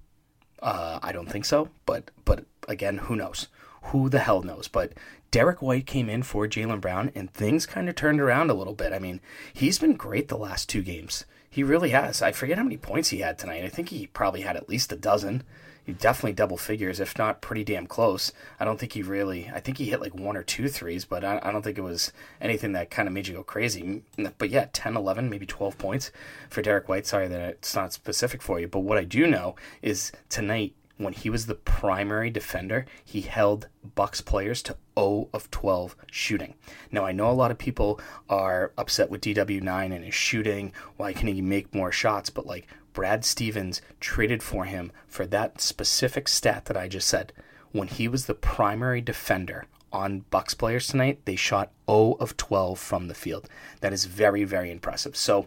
Uh, 0.62 1.00
I 1.02 1.10
don't 1.12 1.28
think 1.28 1.44
so, 1.46 1.68
but 1.84 2.10
but 2.24 2.44
again, 2.68 2.98
who 2.98 3.16
knows? 3.16 3.48
Who 3.84 4.08
the 4.08 4.20
hell 4.20 4.42
knows? 4.42 4.68
But 4.68 4.92
Derrick 5.30 5.62
White 5.62 5.86
came 5.86 6.08
in 6.08 6.22
for 6.22 6.46
Jaylen 6.46 6.80
Brown, 6.80 7.12
and 7.14 7.32
things 7.32 7.66
kind 7.66 7.88
of 7.88 7.94
turned 7.94 8.20
around 8.20 8.50
a 8.50 8.54
little 8.54 8.74
bit. 8.74 8.92
I 8.92 8.98
mean, 8.98 9.20
he's 9.52 9.78
been 9.78 9.94
great 9.94 10.28
the 10.28 10.36
last 10.36 10.68
two 10.68 10.82
games. 10.82 11.24
He 11.48 11.62
really 11.62 11.90
has. 11.90 12.22
I 12.22 12.32
forget 12.32 12.58
how 12.58 12.64
many 12.64 12.76
points 12.76 13.08
he 13.08 13.18
had 13.18 13.38
tonight. 13.38 13.64
I 13.64 13.68
think 13.68 13.88
he 13.88 14.06
probably 14.08 14.42
had 14.42 14.56
at 14.56 14.68
least 14.68 14.92
a 14.92 14.96
dozen. 14.96 15.42
He 15.84 15.92
definitely 15.92 16.34
double 16.34 16.56
figures, 16.56 17.00
if 17.00 17.18
not 17.18 17.40
pretty 17.40 17.64
damn 17.64 17.86
close. 17.86 18.32
I 18.60 18.64
don't 18.64 18.78
think 18.78 18.92
he 18.92 19.02
really. 19.02 19.50
I 19.52 19.60
think 19.60 19.78
he 19.78 19.86
hit 19.86 20.00
like 20.00 20.14
one 20.14 20.36
or 20.36 20.42
two 20.42 20.68
threes, 20.68 21.04
but 21.04 21.24
I, 21.24 21.40
I 21.42 21.50
don't 21.50 21.62
think 21.62 21.78
it 21.78 21.82
was 21.82 22.12
anything 22.40 22.72
that 22.72 22.90
kind 22.90 23.08
of 23.08 23.14
made 23.14 23.26
you 23.26 23.34
go 23.34 23.42
crazy. 23.42 24.02
But 24.38 24.50
yeah, 24.50 24.66
10, 24.72 24.96
11, 24.96 25.30
maybe 25.30 25.46
12 25.46 25.78
points 25.78 26.12
for 26.48 26.62
Derrick 26.62 26.88
White. 26.88 27.06
Sorry 27.06 27.26
that 27.26 27.40
it's 27.40 27.74
not 27.74 27.92
specific 27.92 28.42
for 28.42 28.60
you. 28.60 28.68
But 28.68 28.80
what 28.80 28.98
I 28.98 29.04
do 29.04 29.26
know 29.26 29.56
is 29.82 30.12
tonight 30.28 30.74
when 31.00 31.14
he 31.14 31.30
was 31.30 31.46
the 31.46 31.54
primary 31.54 32.28
defender, 32.28 32.84
he 33.02 33.22
held 33.22 33.68
Bucks 33.94 34.20
players 34.20 34.62
to 34.62 34.76
0 34.98 35.28
of 35.32 35.50
12 35.50 35.96
shooting. 36.10 36.54
Now 36.92 37.06
I 37.06 37.12
know 37.12 37.30
a 37.30 37.32
lot 37.32 37.50
of 37.50 37.56
people 37.56 37.98
are 38.28 38.72
upset 38.76 39.08
with 39.10 39.22
DW9 39.22 39.94
and 39.94 40.04
his 40.04 40.14
shooting. 40.14 40.72
Why 40.98 41.14
can 41.14 41.28
he 41.28 41.40
make 41.40 41.74
more 41.74 41.90
shots? 41.90 42.28
But 42.28 42.46
like 42.46 42.66
Brad 42.92 43.24
Stevens 43.24 43.80
traded 43.98 44.42
for 44.42 44.66
him 44.66 44.92
for 45.08 45.26
that 45.26 45.60
specific 45.60 46.28
stat 46.28 46.66
that 46.66 46.76
I 46.76 46.86
just 46.86 47.08
said. 47.08 47.32
When 47.72 47.88
he 47.88 48.06
was 48.06 48.26
the 48.26 48.34
primary 48.34 49.00
defender 49.00 49.64
on 49.92 50.24
Bucks 50.30 50.54
players 50.54 50.86
tonight, 50.86 51.20
they 51.24 51.36
shot 51.36 51.70
0 51.88 52.16
of 52.20 52.36
12 52.36 52.78
from 52.78 53.08
the 53.08 53.14
field. 53.14 53.48
That 53.80 53.94
is 53.94 54.04
very, 54.04 54.44
very 54.44 54.70
impressive. 54.70 55.16
So 55.16 55.46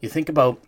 you 0.00 0.08
think 0.08 0.30
about 0.30 0.60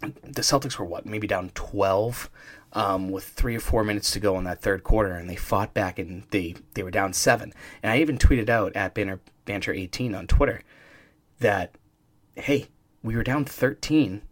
the 0.00 0.42
Celtics 0.42 0.78
were 0.78 0.84
what, 0.84 1.06
maybe 1.06 1.26
down 1.26 1.50
12 1.54 2.30
um, 2.72 3.10
with 3.10 3.24
three 3.24 3.56
or 3.56 3.60
four 3.60 3.84
minutes 3.84 4.10
to 4.12 4.20
go 4.20 4.38
in 4.38 4.44
that 4.44 4.60
third 4.60 4.84
quarter, 4.84 5.12
and 5.12 5.28
they 5.28 5.36
fought 5.36 5.74
back 5.74 5.98
and 5.98 6.24
they, 6.30 6.54
they 6.74 6.82
were 6.82 6.90
down 6.90 7.12
seven. 7.12 7.52
And 7.82 7.92
I 7.92 7.98
even 7.98 8.18
tweeted 8.18 8.48
out 8.48 8.74
at 8.76 8.94
Banter, 8.94 9.20
Banter18 9.46 10.16
on 10.16 10.26
Twitter 10.26 10.62
that, 11.40 11.76
hey, 12.34 12.68
we 13.02 13.16
were 13.16 13.22
down 13.22 13.44
13 13.44 14.22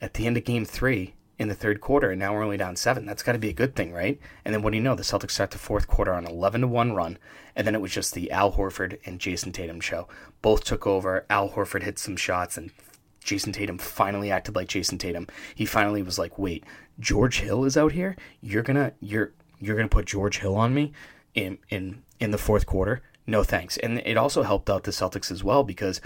at 0.00 0.14
the 0.14 0.26
end 0.26 0.36
of 0.36 0.44
game 0.44 0.64
three 0.64 1.14
in 1.38 1.48
the 1.48 1.54
third 1.54 1.80
quarter, 1.80 2.10
and 2.10 2.18
now 2.18 2.34
we're 2.34 2.44
only 2.44 2.58
down 2.58 2.76
seven. 2.76 3.06
That's 3.06 3.22
got 3.22 3.32
to 3.32 3.38
be 3.38 3.48
a 3.48 3.54
good 3.54 3.74
thing, 3.74 3.92
right? 3.92 4.20
And 4.44 4.54
then 4.54 4.60
what 4.60 4.72
do 4.72 4.76
you 4.76 4.82
know? 4.82 4.94
The 4.94 5.02
Celtics 5.02 5.30
start 5.30 5.52
the 5.52 5.58
fourth 5.58 5.88
quarter 5.88 6.12
on 6.12 6.26
11 6.26 6.60
to 6.60 6.66
1 6.66 6.92
run, 6.92 7.16
and 7.56 7.66
then 7.66 7.74
it 7.74 7.80
was 7.80 7.92
just 7.92 8.12
the 8.12 8.30
Al 8.30 8.52
Horford 8.52 8.98
and 9.06 9.18
Jayson 9.18 9.50
Tatum 9.52 9.80
show. 9.80 10.06
Both 10.42 10.64
took 10.64 10.86
over. 10.86 11.24
Al 11.30 11.48
Horford 11.48 11.82
hit 11.82 11.98
some 11.98 12.16
shots, 12.16 12.58
and 12.58 12.70
Jayson 13.24 13.54
Tatum 13.54 13.78
finally 13.78 14.30
acted 14.30 14.54
like 14.54 14.68
Jayson 14.68 14.98
Tatum. 14.98 15.28
He 15.54 15.64
finally 15.64 16.02
was 16.02 16.18
like, 16.18 16.38
"Wait, 16.38 16.62
George 17.00 17.40
Hill 17.40 17.64
is 17.64 17.76
out 17.76 17.92
here. 17.92 18.16
You're 18.40 18.62
gonna 18.62 18.92
you're 19.00 19.32
you're 19.58 19.76
gonna 19.76 19.88
put 19.88 20.06
George 20.06 20.38
Hill 20.38 20.54
on 20.56 20.74
me 20.74 20.92
in 21.34 21.58
in 21.68 22.02
in 22.20 22.30
the 22.30 22.38
fourth 22.38 22.66
quarter? 22.66 23.02
No 23.26 23.42
thanks." 23.42 23.76
And 23.78 23.98
it 23.98 24.16
also 24.16 24.42
helped 24.42 24.70
out 24.70 24.84
the 24.84 24.90
Celtics 24.90 25.30
as 25.30 25.42
well 25.42 25.64
because 25.64 26.00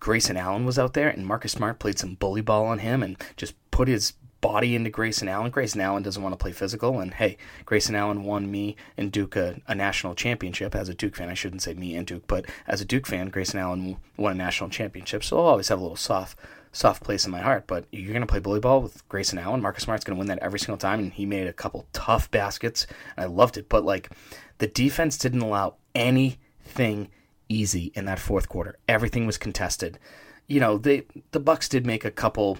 Grayson 0.00 0.36
Allen 0.36 0.64
was 0.64 0.78
out 0.78 0.94
there, 0.94 1.08
and 1.08 1.26
Marcus 1.26 1.52
Smart 1.52 1.78
played 1.78 1.98
some 1.98 2.14
bully 2.14 2.40
ball 2.40 2.64
on 2.64 2.78
him 2.78 3.02
and 3.02 3.22
just 3.36 3.54
put 3.70 3.86
his 3.86 4.14
body 4.40 4.74
into 4.74 4.90
Grayson 4.90 5.28
Allen. 5.28 5.50
Grayson 5.50 5.80
Allen 5.80 6.02
doesn't 6.02 6.22
want 6.22 6.32
to 6.32 6.42
play 6.42 6.52
physical, 6.52 7.00
and 7.00 7.14
hey, 7.14 7.36
Grayson 7.64 7.94
Allen 7.94 8.24
won 8.24 8.50
me 8.50 8.76
and 8.96 9.12
Duke 9.12 9.36
a, 9.36 9.60
a, 9.66 9.74
national 9.74 10.14
championship. 10.14 10.74
As 10.74 10.88
a 10.88 10.94
Duke 10.94 11.16
fan, 11.16 11.28
I 11.28 11.34
shouldn't 11.34 11.62
say 11.62 11.74
me 11.74 11.94
and 11.94 12.06
Duke, 12.06 12.26
but 12.26 12.46
as 12.66 12.80
a 12.80 12.84
Duke 12.84 13.06
fan, 13.06 13.28
Grayson 13.28 13.60
Allen 13.60 13.96
won 14.16 14.32
a 14.32 14.36
national 14.36 14.70
championship, 14.70 15.24
so 15.24 15.38
I'll 15.38 15.46
always 15.46 15.68
have 15.68 15.78
a 15.78 15.82
little 15.82 15.96
soft 15.96 16.38
soft 16.72 17.02
place 17.02 17.24
in 17.24 17.32
my 17.32 17.40
heart. 17.40 17.66
But 17.66 17.86
you're 17.90 18.12
going 18.12 18.20
to 18.20 18.26
play 18.26 18.38
bully 18.38 18.60
ball 18.60 18.80
with 18.80 19.06
Grayson 19.08 19.38
Allen. 19.38 19.60
Marcus 19.60 19.84
Smart's 19.84 20.04
going 20.04 20.16
to 20.16 20.18
win 20.18 20.28
that 20.28 20.38
every 20.38 20.58
single 20.58 20.78
time, 20.78 21.00
and 21.00 21.12
he 21.12 21.26
made 21.26 21.46
a 21.46 21.52
couple 21.52 21.86
tough 21.92 22.30
baskets, 22.30 22.86
and 23.16 23.24
I 23.24 23.28
loved 23.28 23.56
it. 23.56 23.68
But 23.68 23.84
like, 23.84 24.10
the 24.58 24.68
defense 24.68 25.18
didn't 25.18 25.42
allow 25.42 25.76
anything 25.94 27.10
easy 27.48 27.92
in 27.94 28.04
that 28.06 28.18
fourth 28.18 28.48
quarter. 28.48 28.78
Everything 28.88 29.26
was 29.26 29.36
contested. 29.36 29.98
You 30.46 30.60
know, 30.60 30.78
they 30.78 31.04
the 31.32 31.40
Bucks 31.40 31.68
did 31.68 31.86
make 31.86 32.04
a 32.04 32.10
couple 32.10 32.58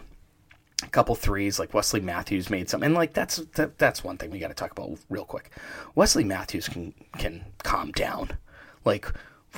a 0.83 0.89
couple 0.89 1.15
threes 1.15 1.59
like 1.59 1.75
Wesley 1.75 2.01
Matthews 2.01 2.51
made 2.51 2.69
some 2.69 2.83
and 2.83 2.95
like 2.95 3.13
that's 3.13 3.37
that, 3.55 3.79
that's 3.79 4.05
one 4.05 4.17
thing 4.17 4.31
we 4.31 4.39
got 4.39 4.49
to 4.49 4.55
talk 4.55 4.73
about 4.73 4.99
real 5.09 5.25
quick. 5.25 5.51
Wesley 5.95 6.25
Matthews 6.25 6.69
can 6.69 6.95
can 7.19 7.45
calm 7.63 7.93
down. 7.93 8.31
Like 8.85 9.13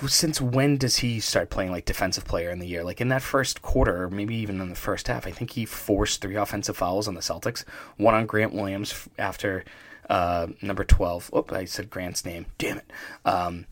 since 0.06 0.40
when 0.40 0.78
does 0.78 0.96
he 0.96 1.20
start 1.20 1.50
playing 1.50 1.70
like 1.70 1.84
defensive 1.84 2.24
player 2.24 2.50
in 2.50 2.58
the 2.58 2.66
year? 2.66 2.82
Like 2.82 3.00
in 3.00 3.08
that 3.08 3.22
first 3.22 3.62
quarter, 3.62 4.08
maybe 4.08 4.34
even 4.36 4.60
in 4.60 4.70
the 4.70 4.74
first 4.74 5.08
half, 5.08 5.26
I 5.26 5.30
think 5.30 5.50
he 5.50 5.66
forced 5.66 6.20
three 6.20 6.36
offensive 6.36 6.76
fouls 6.76 7.08
on 7.08 7.14
the 7.14 7.20
Celtics. 7.20 7.64
One 7.98 8.14
on 8.14 8.26
Grant 8.26 8.54
Williams 8.54 9.08
after 9.18 9.64
uh, 10.08 10.46
number 10.62 10.84
twelve. 10.84 11.30
Oh, 11.32 11.44
I 11.50 11.66
said 11.66 11.90
Grant's 11.90 12.24
name. 12.24 12.46
Damn 12.58 12.78
it. 12.78 12.90
Um, 13.24 13.66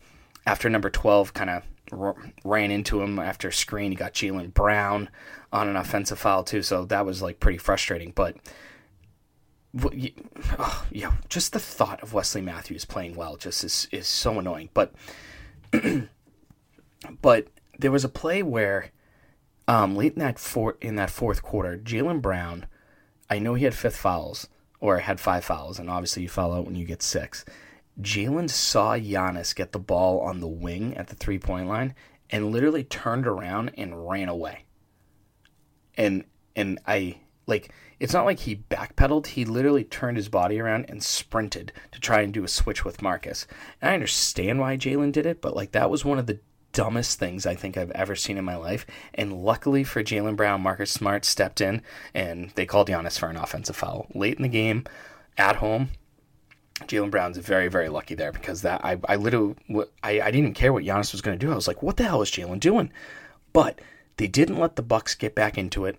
after 0.45 0.69
number 0.69 0.89
12 0.89 1.33
kind 1.33 1.49
of 1.49 1.63
ran 1.91 2.71
into 2.71 3.01
him 3.01 3.19
after 3.19 3.49
a 3.49 3.53
screen. 3.53 3.91
He 3.91 3.97
got 3.97 4.13
Jaylen 4.13 4.53
Brown 4.53 5.09
on 5.51 5.67
an 5.67 5.75
offensive 5.75 6.19
foul 6.19 6.43
too, 6.43 6.63
so 6.63 6.85
that 6.85 7.05
was 7.05 7.21
like 7.21 7.39
pretty 7.39 7.57
frustrating. 7.57 8.11
But 8.15 8.37
oh, 10.59 10.85
yeah, 10.91 11.13
just 11.29 11.53
the 11.53 11.59
thought 11.59 12.01
of 12.01 12.13
Wesley 12.13 12.41
Matthews 12.41 12.85
playing 12.85 13.15
well 13.15 13.37
just 13.37 13.63
is 13.63 13.87
is 13.91 14.07
so 14.07 14.39
annoying. 14.39 14.69
But 14.73 14.93
but 17.21 17.47
there 17.77 17.91
was 17.91 18.03
a 18.03 18.09
play 18.09 18.43
where 18.43 18.91
um, 19.67 19.95
late 19.95 20.13
in 20.13 20.19
that 20.19 20.39
four 20.39 20.77
in 20.81 20.95
that 20.95 21.09
fourth 21.09 21.43
quarter, 21.43 21.77
Jaylen 21.77 22.21
Brown, 22.21 22.65
I 23.29 23.39
know 23.39 23.53
he 23.53 23.65
had 23.65 23.75
fifth 23.75 23.97
fouls 23.97 24.47
or 24.79 24.99
had 24.99 25.19
five 25.19 25.45
fouls, 25.45 25.79
and 25.79 25.89
obviously 25.89 26.23
you 26.23 26.29
foul 26.29 26.53
out 26.53 26.65
when 26.65 26.75
you 26.75 26.85
get 26.85 27.01
six. 27.01 27.45
Jaylen 27.99 28.49
saw 28.49 28.93
Giannis 28.95 29.55
get 29.55 29.71
the 29.71 29.79
ball 29.79 30.19
on 30.21 30.39
the 30.39 30.47
wing 30.47 30.95
at 30.95 31.07
the 31.07 31.15
three 31.15 31.39
point 31.39 31.67
line 31.67 31.93
and 32.29 32.51
literally 32.51 32.83
turned 32.83 33.27
around 33.27 33.71
and 33.77 34.07
ran 34.07 34.29
away. 34.29 34.65
And 35.97 36.23
and 36.55 36.79
I 36.87 37.17
like 37.47 37.73
it's 37.99 38.13
not 38.13 38.25
like 38.25 38.39
he 38.39 38.55
backpedaled, 38.55 39.27
he 39.27 39.45
literally 39.45 39.83
turned 39.83 40.17
his 40.17 40.29
body 40.29 40.59
around 40.59 40.85
and 40.89 41.03
sprinted 41.03 41.71
to 41.91 41.99
try 41.99 42.21
and 42.21 42.33
do 42.33 42.43
a 42.43 42.47
switch 42.47 42.83
with 42.83 43.01
Marcus. 43.01 43.45
And 43.81 43.91
I 43.91 43.93
understand 43.93 44.59
why 44.59 44.77
Jaylen 44.77 45.11
did 45.11 45.25
it, 45.25 45.41
but 45.41 45.55
like 45.55 45.71
that 45.73 45.89
was 45.89 46.05
one 46.05 46.17
of 46.17 46.25
the 46.25 46.39
dumbest 46.73 47.19
things 47.19 47.45
I 47.45 47.55
think 47.55 47.77
I've 47.77 47.91
ever 47.91 48.15
seen 48.15 48.37
in 48.37 48.45
my 48.45 48.55
life. 48.55 48.85
And 49.13 49.43
luckily 49.43 49.83
for 49.83 50.03
Jaylen 50.03 50.35
Brown, 50.35 50.61
Marcus 50.61 50.91
Smart 50.91 51.25
stepped 51.25 51.61
in 51.61 51.81
and 52.13 52.51
they 52.55 52.65
called 52.65 52.87
Giannis 52.87 53.19
for 53.19 53.29
an 53.29 53.37
offensive 53.37 53.75
foul. 53.75 54.07
Late 54.15 54.37
in 54.37 54.43
the 54.43 54.49
game, 54.49 54.85
at 55.37 55.57
home, 55.57 55.89
Jaylen 56.87 57.11
Brown's 57.11 57.37
very, 57.37 57.67
very 57.67 57.89
lucky 57.89 58.15
there 58.15 58.31
because 58.31 58.61
that 58.61 58.83
I, 58.83 58.99
I 59.07 59.15
literally 59.15 59.55
I, 60.03 60.21
I 60.21 60.25
didn't 60.25 60.35
even 60.35 60.53
care 60.53 60.73
what 60.73 60.83
Giannis 60.83 61.11
was 61.11 61.21
going 61.21 61.37
to 61.37 61.45
do. 61.45 61.51
I 61.51 61.55
was 61.55 61.67
like, 61.67 61.81
what 61.81 61.97
the 61.97 62.03
hell 62.03 62.21
is 62.21 62.31
Jaylen 62.31 62.59
doing? 62.59 62.91
But 63.53 63.79
they 64.17 64.27
didn't 64.27 64.59
let 64.59 64.75
the 64.75 64.81
Bucks 64.81 65.15
get 65.15 65.35
back 65.35 65.57
into 65.57 65.85
it. 65.85 65.97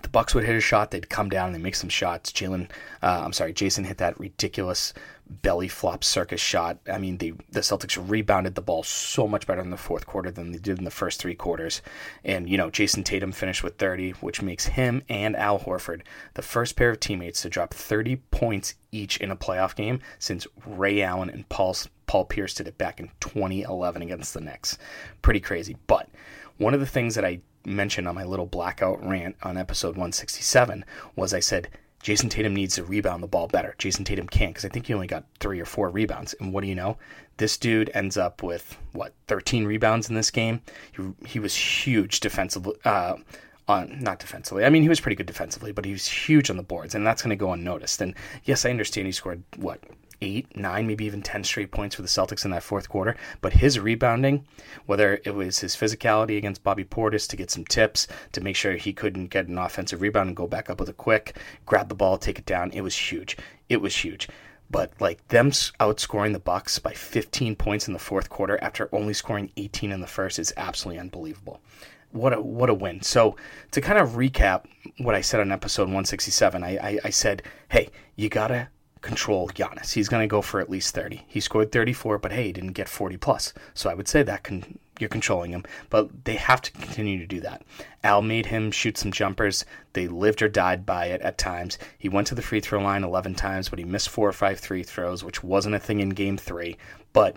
The 0.00 0.08
Bucks 0.08 0.34
would 0.34 0.44
hit 0.44 0.56
a 0.56 0.60
shot, 0.60 0.90
they'd 0.90 1.10
come 1.10 1.28
down 1.28 1.46
and 1.46 1.54
they 1.54 1.58
make 1.58 1.74
some 1.74 1.90
shots. 1.90 2.32
Jaylen, 2.32 2.70
uh, 3.02 3.22
I'm 3.24 3.32
sorry, 3.32 3.52
Jayson 3.52 3.84
hit 3.84 3.98
that 3.98 4.18
ridiculous 4.18 4.94
belly 5.40 5.68
flop 5.68 6.04
circus 6.04 6.40
shot. 6.40 6.78
I 6.90 6.98
mean, 6.98 7.18
the 7.18 7.34
the 7.50 7.60
Celtics 7.60 8.02
rebounded 8.08 8.54
the 8.54 8.62
ball 8.62 8.82
so 8.82 9.26
much 9.26 9.46
better 9.46 9.60
in 9.60 9.70
the 9.70 9.76
fourth 9.76 10.06
quarter 10.06 10.30
than 10.30 10.52
they 10.52 10.58
did 10.58 10.78
in 10.78 10.84
the 10.84 10.90
first 10.90 11.20
three 11.20 11.34
quarters. 11.34 11.82
And 12.24 12.48
you 12.48 12.58
know, 12.58 12.70
Jayson 12.70 13.04
Tatum 13.04 13.32
finished 13.32 13.62
with 13.62 13.78
30, 13.78 14.12
which 14.12 14.42
makes 14.42 14.66
him 14.66 15.02
and 15.08 15.36
Al 15.36 15.58
Horford 15.58 16.02
the 16.34 16.42
first 16.42 16.76
pair 16.76 16.90
of 16.90 17.00
teammates 17.00 17.42
to 17.42 17.48
drop 17.48 17.74
30 17.74 18.16
points 18.30 18.74
each 18.90 19.16
in 19.18 19.30
a 19.30 19.36
playoff 19.36 19.74
game 19.74 20.00
since 20.18 20.46
Ray 20.66 21.02
Allen 21.02 21.30
and 21.30 21.48
Paul 21.48 21.76
Paul 22.06 22.24
Pierce 22.26 22.54
did 22.54 22.68
it 22.68 22.78
back 22.78 23.00
in 23.00 23.10
2011 23.20 24.02
against 24.02 24.34
the 24.34 24.40
Knicks. 24.40 24.76
Pretty 25.22 25.40
crazy. 25.40 25.76
But 25.86 26.08
one 26.58 26.74
of 26.74 26.80
the 26.80 26.86
things 26.86 27.14
that 27.14 27.24
I 27.24 27.40
mentioned 27.64 28.08
on 28.08 28.14
my 28.14 28.24
little 28.24 28.46
blackout 28.46 29.04
rant 29.06 29.36
on 29.42 29.56
episode 29.56 29.90
167 29.90 30.84
was 31.16 31.32
I 31.34 31.40
said 31.40 31.68
Jayson 32.02 32.28
Tatum 32.28 32.54
needs 32.54 32.74
to 32.74 32.84
rebound 32.84 33.22
the 33.22 33.28
ball 33.28 33.46
better. 33.46 33.74
Jayson 33.78 34.04
Tatum 34.04 34.26
can't 34.26 34.52
because 34.52 34.64
I 34.64 34.68
think 34.68 34.86
he 34.86 34.94
only 34.94 35.06
got 35.06 35.24
three 35.38 35.60
or 35.60 35.64
four 35.64 35.88
rebounds. 35.88 36.34
And 36.40 36.52
what 36.52 36.62
do 36.62 36.66
you 36.66 36.74
know? 36.74 36.98
This 37.36 37.56
dude 37.56 37.90
ends 37.94 38.16
up 38.16 38.42
with 38.42 38.76
what 38.92 39.14
13 39.28 39.64
rebounds 39.64 40.08
in 40.08 40.16
this 40.16 40.30
game. 40.30 40.60
He, 40.96 41.26
he 41.26 41.38
was 41.38 41.54
huge 41.54 42.20
defensively. 42.20 42.74
Uh, 42.84 43.16
on 43.68 44.00
not 44.00 44.18
defensively. 44.18 44.64
I 44.64 44.70
mean, 44.70 44.82
he 44.82 44.88
was 44.88 45.00
pretty 45.00 45.14
good 45.14 45.26
defensively, 45.26 45.70
but 45.70 45.84
he 45.84 45.92
was 45.92 46.06
huge 46.06 46.50
on 46.50 46.56
the 46.56 46.64
boards, 46.64 46.96
and 46.96 47.06
that's 47.06 47.22
going 47.22 47.30
to 47.30 47.36
go 47.36 47.52
unnoticed. 47.52 48.00
And 48.00 48.14
yes, 48.44 48.64
I 48.64 48.70
understand 48.70 49.06
he 49.06 49.12
scored 49.12 49.44
what 49.56 49.78
eight, 50.22 50.56
nine, 50.56 50.86
maybe 50.86 51.04
even 51.04 51.20
10 51.20 51.44
straight 51.44 51.70
points 51.70 51.96
for 51.96 52.02
the 52.02 52.08
Celtics 52.08 52.44
in 52.44 52.52
that 52.52 52.62
fourth 52.62 52.88
quarter. 52.88 53.16
But 53.42 53.52
his 53.52 53.78
rebounding, 53.78 54.46
whether 54.86 55.20
it 55.24 55.34
was 55.34 55.58
his 55.58 55.76
physicality 55.76 56.38
against 56.38 56.62
Bobby 56.62 56.84
Portis 56.84 57.28
to 57.28 57.36
get 57.36 57.50
some 57.50 57.64
tips, 57.64 58.06
to 58.32 58.40
make 58.40 58.56
sure 58.56 58.76
he 58.76 58.92
couldn't 58.92 59.26
get 59.26 59.48
an 59.48 59.58
offensive 59.58 60.00
rebound 60.00 60.28
and 60.28 60.36
go 60.36 60.46
back 60.46 60.70
up 60.70 60.80
with 60.80 60.88
a 60.88 60.94
quick, 60.94 61.36
grab 61.66 61.88
the 61.88 61.94
ball, 61.94 62.16
take 62.16 62.38
it 62.38 62.46
down, 62.46 62.70
it 62.70 62.80
was 62.80 62.96
huge. 62.96 63.36
It 63.68 63.82
was 63.82 63.94
huge. 63.94 64.28
But 64.70 64.92
like 65.00 65.26
them 65.28 65.50
outscoring 65.50 66.32
the 66.32 66.38
Bucks 66.38 66.78
by 66.78 66.92
15 66.92 67.56
points 67.56 67.88
in 67.88 67.92
the 67.92 67.98
fourth 67.98 68.30
quarter 68.30 68.58
after 68.62 68.88
only 68.92 69.12
scoring 69.12 69.50
18 69.58 69.92
in 69.92 70.00
the 70.00 70.06
first 70.06 70.38
is 70.38 70.54
absolutely 70.56 71.00
unbelievable 71.00 71.60
what 72.12 72.32
a 72.34 72.40
what 72.40 72.70
a 72.70 72.74
win. 72.74 73.02
So 73.02 73.36
to 73.72 73.80
kind 73.80 73.98
of 73.98 74.10
recap 74.10 74.66
what 74.98 75.14
I 75.14 75.22
said 75.22 75.40
on 75.40 75.50
episode 75.50 75.84
167, 75.84 76.62
I, 76.62 76.68
I, 76.76 76.98
I 77.04 77.10
said, 77.10 77.42
hey, 77.70 77.88
you 78.16 78.28
gotta 78.28 78.68
control 79.02 79.48
Giannis. 79.48 79.92
He's 79.92 80.08
going 80.08 80.22
to 80.22 80.30
go 80.30 80.40
for 80.40 80.60
at 80.60 80.70
least 80.70 80.94
30. 80.94 81.24
He 81.26 81.40
scored 81.40 81.72
34, 81.72 82.18
but 82.18 82.32
hey, 82.32 82.44
he 82.44 82.52
didn't 82.52 82.72
get 82.72 82.88
40 82.88 83.16
plus. 83.18 83.52
So 83.74 83.90
I 83.90 83.94
would 83.94 84.08
say 84.08 84.22
that 84.22 84.44
can 84.44 84.78
you're 84.98 85.08
controlling 85.08 85.50
him, 85.50 85.64
but 85.90 86.24
they 86.24 86.36
have 86.36 86.62
to 86.62 86.70
continue 86.70 87.18
to 87.18 87.26
do 87.26 87.40
that. 87.40 87.62
Al 88.04 88.22
made 88.22 88.46
him 88.46 88.70
shoot 88.70 88.96
some 88.96 89.10
jumpers. 89.10 89.64
They 89.94 90.06
lived 90.06 90.42
or 90.42 90.48
died 90.48 90.86
by 90.86 91.06
it 91.06 91.20
at 91.22 91.38
times. 91.38 91.78
He 91.98 92.08
went 92.08 92.26
to 92.28 92.34
the 92.34 92.42
free 92.42 92.60
throw 92.60 92.80
line 92.80 93.02
11 93.02 93.34
times, 93.34 93.68
but 93.68 93.78
he 93.78 93.84
missed 93.84 94.10
four 94.10 94.28
or 94.28 94.32
five 94.32 94.60
free 94.60 94.82
throws, 94.82 95.24
which 95.24 95.42
wasn't 95.42 95.74
a 95.74 95.80
thing 95.80 96.00
in 96.00 96.10
game 96.10 96.36
3, 96.36 96.76
but 97.12 97.36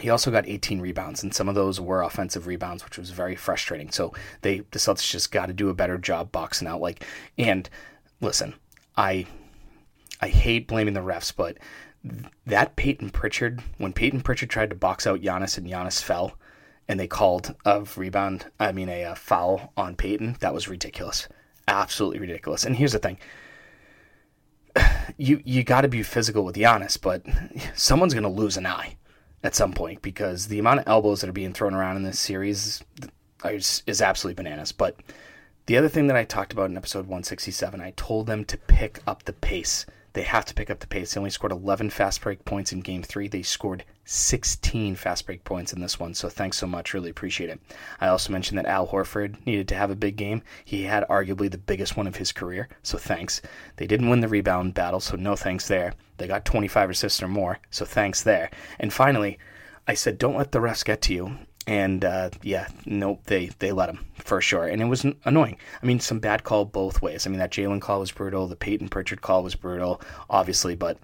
he 0.00 0.10
also 0.10 0.30
got 0.30 0.48
18 0.48 0.80
rebounds, 0.80 1.22
and 1.22 1.32
some 1.32 1.48
of 1.48 1.54
those 1.54 1.80
were 1.80 2.02
offensive 2.02 2.48
rebounds, 2.48 2.84
which 2.84 2.98
was 2.98 3.10
very 3.10 3.36
frustrating. 3.36 3.90
So 3.92 4.12
they 4.42 4.58
the 4.72 4.80
Celtics 4.80 5.08
just 5.08 5.30
got 5.30 5.46
to 5.46 5.52
do 5.52 5.68
a 5.68 5.74
better 5.74 5.98
job 5.98 6.32
boxing 6.32 6.66
out. 6.66 6.80
Like, 6.80 7.04
and 7.38 7.70
listen, 8.20 8.54
I 8.96 9.26
I 10.24 10.28
hate 10.28 10.66
blaming 10.66 10.94
the 10.94 11.00
refs, 11.00 11.36
but 11.36 11.58
that 12.46 12.76
Payton 12.76 13.10
Pritchard, 13.10 13.62
when 13.76 13.92
Payton 13.92 14.22
Pritchard 14.22 14.48
tried 14.48 14.70
to 14.70 14.74
box 14.74 15.06
out 15.06 15.20
Giannis 15.20 15.58
and 15.58 15.66
Giannis 15.66 16.02
fell, 16.02 16.38
and 16.88 16.98
they 16.98 17.06
called 17.06 17.54
a 17.66 17.86
rebound, 17.94 18.46
I 18.58 18.72
mean 18.72 18.88
a, 18.88 19.02
a 19.02 19.16
foul 19.16 19.74
on 19.76 19.96
Payton, 19.96 20.38
that 20.40 20.54
was 20.54 20.66
ridiculous, 20.66 21.28
absolutely 21.68 22.20
ridiculous. 22.20 22.64
And 22.64 22.74
here's 22.74 22.92
the 22.92 22.98
thing: 22.98 23.18
you 25.18 25.42
you 25.44 25.62
got 25.62 25.82
to 25.82 25.88
be 25.88 26.02
physical 26.02 26.42
with 26.42 26.56
Giannis, 26.56 26.98
but 26.98 27.22
someone's 27.74 28.14
going 28.14 28.22
to 28.22 28.30
lose 28.30 28.56
an 28.56 28.66
eye 28.66 28.96
at 29.42 29.54
some 29.54 29.74
point 29.74 30.00
because 30.00 30.46
the 30.46 30.58
amount 30.58 30.80
of 30.80 30.88
elbows 30.88 31.20
that 31.20 31.28
are 31.28 31.34
being 31.34 31.52
thrown 31.52 31.74
around 31.74 31.96
in 31.98 32.02
this 32.02 32.18
series 32.18 32.82
is, 33.44 33.82
is 33.86 34.00
absolutely 34.00 34.42
bananas. 34.42 34.72
But 34.72 34.96
the 35.66 35.76
other 35.76 35.90
thing 35.90 36.06
that 36.06 36.16
I 36.16 36.24
talked 36.24 36.54
about 36.54 36.70
in 36.70 36.78
episode 36.78 37.06
167, 37.06 37.78
I 37.78 37.92
told 37.94 38.26
them 38.26 38.46
to 38.46 38.56
pick 38.56 39.00
up 39.06 39.24
the 39.24 39.34
pace. 39.34 39.84
They 40.14 40.22
have 40.22 40.44
to 40.46 40.54
pick 40.54 40.70
up 40.70 40.78
the 40.78 40.86
pace. 40.86 41.12
They 41.12 41.18
only 41.18 41.30
scored 41.30 41.52
11 41.52 41.90
fast 41.90 42.20
break 42.20 42.44
points 42.44 42.72
in 42.72 42.80
game 42.80 43.02
three. 43.02 43.28
They 43.28 43.42
scored 43.42 43.84
16 44.04 44.94
fast 44.94 45.26
break 45.26 45.42
points 45.42 45.72
in 45.72 45.80
this 45.80 45.98
one. 45.98 46.14
So 46.14 46.28
thanks 46.28 46.56
so 46.56 46.68
much. 46.68 46.94
Really 46.94 47.10
appreciate 47.10 47.50
it. 47.50 47.60
I 48.00 48.06
also 48.06 48.32
mentioned 48.32 48.58
that 48.58 48.66
Al 48.66 48.86
Horford 48.86 49.44
needed 49.44 49.66
to 49.68 49.74
have 49.74 49.90
a 49.90 49.96
big 49.96 50.16
game. 50.16 50.42
He 50.64 50.84
had 50.84 51.06
arguably 51.08 51.50
the 51.50 51.58
biggest 51.58 51.96
one 51.96 52.06
of 52.06 52.16
his 52.16 52.30
career. 52.30 52.68
So 52.82 52.96
thanks. 52.96 53.42
They 53.76 53.88
didn't 53.88 54.08
win 54.08 54.20
the 54.20 54.28
rebound 54.28 54.74
battle. 54.74 55.00
So 55.00 55.16
no 55.16 55.34
thanks 55.34 55.66
there. 55.66 55.94
They 56.16 56.28
got 56.28 56.44
25 56.44 56.90
assists 56.90 57.22
or 57.22 57.28
more. 57.28 57.58
So 57.70 57.84
thanks 57.84 58.22
there. 58.22 58.50
And 58.78 58.92
finally, 58.92 59.38
I 59.88 59.94
said, 59.94 60.18
don't 60.18 60.36
let 60.36 60.52
the 60.52 60.60
refs 60.60 60.84
get 60.84 61.02
to 61.02 61.12
you 61.12 61.38
and 61.66 62.04
uh, 62.04 62.30
yeah, 62.42 62.68
nope, 62.86 63.20
they 63.24 63.46
they 63.58 63.72
let 63.72 63.88
him 63.88 64.04
for 64.16 64.40
sure, 64.40 64.66
and 64.66 64.82
it 64.82 64.86
was 64.86 65.06
annoying. 65.24 65.56
I 65.82 65.86
mean, 65.86 66.00
some 66.00 66.18
bad 66.18 66.44
call 66.44 66.64
both 66.64 67.02
ways. 67.02 67.26
I 67.26 67.30
mean, 67.30 67.38
that 67.38 67.52
Jaylen 67.52 67.80
call 67.80 68.00
was 68.00 68.12
brutal. 68.12 68.46
The 68.46 68.56
Payton 68.56 68.88
Pritchard 68.88 69.22
call 69.22 69.42
was 69.42 69.54
brutal, 69.54 70.00
obviously, 70.28 70.74
but 70.74 70.98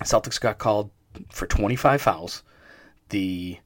Celtics 0.00 0.40
got 0.40 0.58
called 0.58 0.90
for 1.30 1.46
25 1.46 2.00
fouls. 2.00 2.42
The 3.08 3.58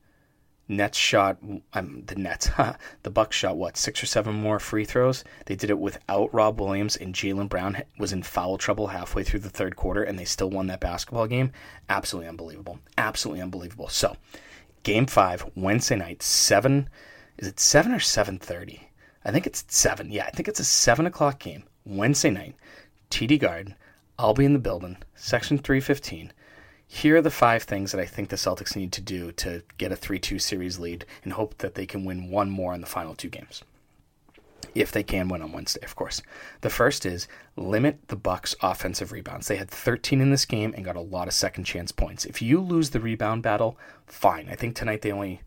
Nets 0.69 0.99
shot 0.99 1.39
um, 1.75 2.03
the 2.07 2.17
Nets. 2.17 2.51
the 3.03 3.11
Bucks 3.11 3.37
shot 3.37 3.57
what 3.57 3.77
six 3.77 4.03
or 4.03 4.07
seven 4.07 4.35
more 4.35 4.59
free 4.59 4.85
throws. 4.85 5.23
They 5.47 5.55
did 5.55 5.71
it 5.71 5.79
without 5.79 6.35
Rob 6.35 6.61
Williams, 6.61 6.97
and 6.97 7.15
Jaylen 7.15 7.49
Brown 7.49 7.83
was 7.99 8.13
in 8.13 8.23
foul 8.23 8.59
trouble 8.59 8.89
halfway 8.89 9.23
through 9.23 9.41
the 9.41 9.51
third 9.51 9.77
quarter, 9.77 10.03
and 10.03 10.19
they 10.19 10.25
still 10.25 10.51
won 10.51 10.67
that 10.67 10.81
basketball 10.81 11.27
game. 11.27 11.53
Absolutely 11.89 12.29
unbelievable. 12.29 12.81
Absolutely 12.99 13.43
unbelievable. 13.43 13.89
So 13.89 14.17
Game 14.87 15.07
five, 15.07 15.45
Wednesday 15.57 15.97
night, 15.97 16.23
seven. 16.23 16.89
Is 17.39 17.49
it 17.49 17.59
seven 17.59 17.91
or 17.91 17.99
seven 17.99 18.39
thirty? 18.39 18.89
I 19.25 19.33
think 19.33 19.45
it's 19.45 19.65
seven. 19.67 20.13
Yeah, 20.13 20.27
I 20.27 20.31
think 20.31 20.47
it's 20.47 20.61
a 20.61 20.65
seven 20.65 21.07
o'clock 21.07 21.41
game, 21.41 21.65
Wednesday 21.85 22.31
night. 22.31 22.55
TD 23.11 23.41
Garden. 23.41 23.75
I'll 24.17 24.33
be 24.33 24.45
in 24.45 24.53
the 24.53 24.61
building. 24.61 24.99
Section 25.17 25.59
three 25.59 25.81
fifteen. 25.81 26.33
Here 26.87 27.17
are 27.17 27.21
the 27.21 27.33
five 27.33 27.65
things 27.65 27.91
that 27.91 28.01
I 28.01 28.07
think 28.07 28.29
the 28.29 28.37
Celtics 28.37 28.77
need 28.77 28.93
to 28.93 29.01
do 29.01 29.33
to 29.33 29.65
get 29.77 29.91
a 29.91 29.97
3 29.97 30.21
2 30.21 30.39
series 30.39 30.79
lead 30.79 31.05
and 31.25 31.33
hope 31.33 31.59
that 31.59 31.75
they 31.75 31.85
can 31.85 32.05
win 32.05 32.31
one 32.31 32.49
more 32.49 32.73
in 32.73 32.81
the 32.81 32.87
final 32.87 33.17
two 33.17 33.29
games 33.29 33.65
if 34.77 34.93
they 34.93 35.03
can 35.03 35.29
win 35.29 35.43
on 35.43 35.53
Wednesday, 35.53 35.85
of 35.85 35.97
course. 35.97 36.23
The 36.61 36.71
first 36.71 37.07
is 37.07 37.27
limit 37.57 38.09
the 38.09 38.17
Bucks 38.17 38.55
offensive 38.63 39.13
rebounds. 39.13 39.49
They 39.49 39.57
had 39.57 39.71
13 39.71 40.21
in 40.21 40.31
this 40.31 40.45
game 40.45 40.75
and 40.77 40.85
got 40.85 40.97
a 40.97 41.01
lot 41.01 41.29
of 41.29 41.35
second 41.35 41.65
chance 41.65 41.93
points. 41.93 42.25
If 42.25 42.43
you 42.43 42.61
lose 42.61 42.91
the 42.91 43.01
rebound 43.01 43.43
battle, 43.43 43.79
fine. 44.07 44.49
I 44.51 44.55
think 44.55 44.77
tonight 44.77 45.03
they 45.03 45.13
only 45.13 45.41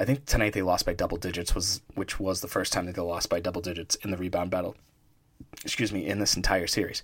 I 0.00 0.04
think 0.04 0.26
tonight 0.26 0.52
they 0.52 0.62
lost 0.62 0.86
by 0.86 0.94
double 0.94 1.16
digits 1.16 1.54
was 1.54 1.82
which 1.94 2.20
was 2.20 2.40
the 2.40 2.48
first 2.48 2.72
time 2.72 2.86
that 2.86 2.94
they 2.94 3.02
lost 3.02 3.28
by 3.28 3.40
double 3.40 3.60
digits 3.60 3.96
in 3.96 4.10
the 4.10 4.16
rebound 4.16 4.50
battle. 4.50 4.76
Excuse 5.64 5.92
me, 5.92 6.06
in 6.06 6.20
this 6.20 6.36
entire 6.36 6.68
series. 6.68 7.02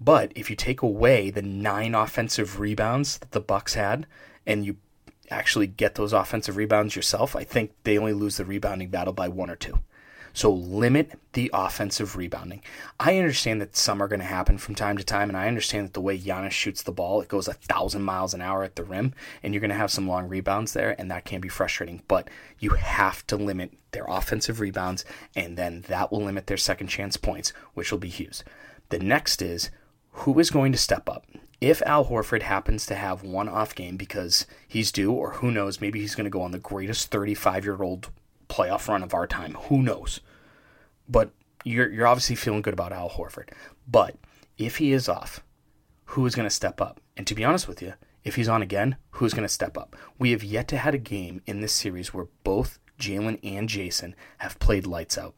But 0.00 0.32
if 0.34 0.50
you 0.50 0.56
take 0.56 0.82
away 0.82 1.30
the 1.30 1.42
9 1.42 1.94
offensive 1.94 2.60
rebounds 2.60 3.18
that 3.18 3.32
the 3.32 3.40
Bucks 3.40 3.74
had 3.74 4.06
and 4.46 4.64
you 4.64 4.76
actually 5.30 5.66
get 5.66 5.94
those 5.94 6.12
offensive 6.12 6.56
rebounds 6.56 6.94
yourself, 6.94 7.34
I 7.34 7.44
think 7.44 7.72
they 7.82 7.98
only 7.98 8.12
lose 8.12 8.36
the 8.36 8.44
rebounding 8.44 8.90
battle 8.90 9.12
by 9.12 9.28
one 9.28 9.50
or 9.50 9.56
two. 9.56 9.78
So 10.36 10.52
limit 10.52 11.18
the 11.32 11.50
offensive 11.54 12.14
rebounding. 12.14 12.62
I 13.00 13.16
understand 13.16 13.58
that 13.62 13.74
some 13.74 14.02
are 14.02 14.06
going 14.06 14.20
to 14.20 14.26
happen 14.26 14.58
from 14.58 14.74
time 14.74 14.98
to 14.98 15.02
time, 15.02 15.30
and 15.30 15.36
I 15.36 15.48
understand 15.48 15.86
that 15.86 15.94
the 15.94 16.02
way 16.02 16.18
Giannis 16.18 16.50
shoots 16.50 16.82
the 16.82 16.92
ball, 16.92 17.22
it 17.22 17.28
goes 17.28 17.48
a 17.48 17.54
thousand 17.54 18.02
miles 18.02 18.34
an 18.34 18.42
hour 18.42 18.62
at 18.62 18.76
the 18.76 18.84
rim, 18.84 19.14
and 19.42 19.54
you're 19.54 19.62
going 19.62 19.70
to 19.70 19.76
have 19.76 19.90
some 19.90 20.06
long 20.06 20.28
rebounds 20.28 20.74
there, 20.74 20.94
and 21.00 21.10
that 21.10 21.24
can 21.24 21.40
be 21.40 21.48
frustrating. 21.48 22.02
But 22.06 22.28
you 22.58 22.72
have 22.72 23.26
to 23.28 23.36
limit 23.38 23.72
their 23.92 24.04
offensive 24.06 24.60
rebounds, 24.60 25.06
and 25.34 25.56
then 25.56 25.86
that 25.88 26.12
will 26.12 26.22
limit 26.22 26.48
their 26.48 26.58
second 26.58 26.88
chance 26.88 27.16
points, 27.16 27.54
which 27.72 27.90
will 27.90 27.98
be 27.98 28.10
huge. 28.10 28.42
The 28.90 28.98
next 28.98 29.40
is 29.40 29.70
who 30.10 30.38
is 30.38 30.50
going 30.50 30.70
to 30.72 30.78
step 30.78 31.08
up? 31.08 31.24
If 31.62 31.80
Al 31.86 32.04
Horford 32.04 32.42
happens 32.42 32.84
to 32.86 32.94
have 32.94 33.22
one 33.22 33.48
off 33.48 33.74
game 33.74 33.96
because 33.96 34.46
he's 34.68 34.92
due, 34.92 35.12
or 35.12 35.30
who 35.30 35.50
knows, 35.50 35.80
maybe 35.80 36.00
he's 36.00 36.14
going 36.14 36.24
to 36.24 36.30
go 36.30 36.42
on 36.42 36.50
the 36.50 36.58
greatest 36.58 37.10
35 37.10 37.64
year 37.64 37.82
old 37.82 38.10
playoff 38.48 38.88
run 38.88 39.02
of 39.02 39.14
our 39.14 39.26
time. 39.26 39.54
Who 39.68 39.82
knows? 39.82 40.20
But 41.08 41.30
you're 41.64 41.90
you're 41.90 42.06
obviously 42.06 42.36
feeling 42.36 42.62
good 42.62 42.74
about 42.74 42.92
Al 42.92 43.10
Horford. 43.10 43.50
But 43.86 44.16
if 44.58 44.76
he 44.78 44.92
is 44.92 45.08
off, 45.08 45.42
who 46.06 46.24
is 46.26 46.34
going 46.34 46.48
to 46.48 46.54
step 46.54 46.80
up? 46.80 47.00
And 47.16 47.26
to 47.26 47.34
be 47.34 47.44
honest 47.44 47.68
with 47.68 47.82
you, 47.82 47.94
if 48.24 48.36
he's 48.36 48.48
on 48.48 48.62
again, 48.62 48.96
who's 49.12 49.34
going 49.34 49.46
to 49.46 49.52
step 49.52 49.76
up? 49.76 49.96
We 50.18 50.30
have 50.32 50.42
yet 50.42 50.68
to 50.68 50.78
had 50.78 50.94
a 50.94 50.98
game 50.98 51.42
in 51.46 51.60
this 51.60 51.72
series 51.72 52.12
where 52.12 52.28
both 52.44 52.78
Jaylen 52.98 53.38
and 53.42 53.68
Jayson 53.68 54.14
have 54.38 54.58
played 54.58 54.86
lights 54.86 55.18
out. 55.18 55.34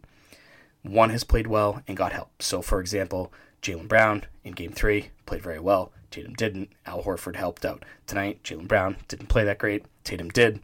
One 0.82 1.10
has 1.10 1.24
played 1.24 1.46
well 1.46 1.82
and 1.86 1.96
got 1.96 2.12
help. 2.12 2.42
So, 2.42 2.62
for 2.62 2.80
example, 2.80 3.32
Jaylen 3.62 3.88
Brown 3.88 4.24
in 4.44 4.52
Game 4.52 4.72
Three 4.72 5.10
played 5.26 5.42
very 5.42 5.58
well. 5.58 5.92
Tatum 6.10 6.34
didn't. 6.34 6.70
Al 6.86 7.02
Horford 7.02 7.36
helped 7.36 7.64
out 7.64 7.84
tonight. 8.06 8.42
Jaylen 8.42 8.68
Brown 8.68 8.96
didn't 9.08 9.28
play 9.28 9.44
that 9.44 9.58
great. 9.58 9.84
Tatum 10.04 10.30
did. 10.30 10.60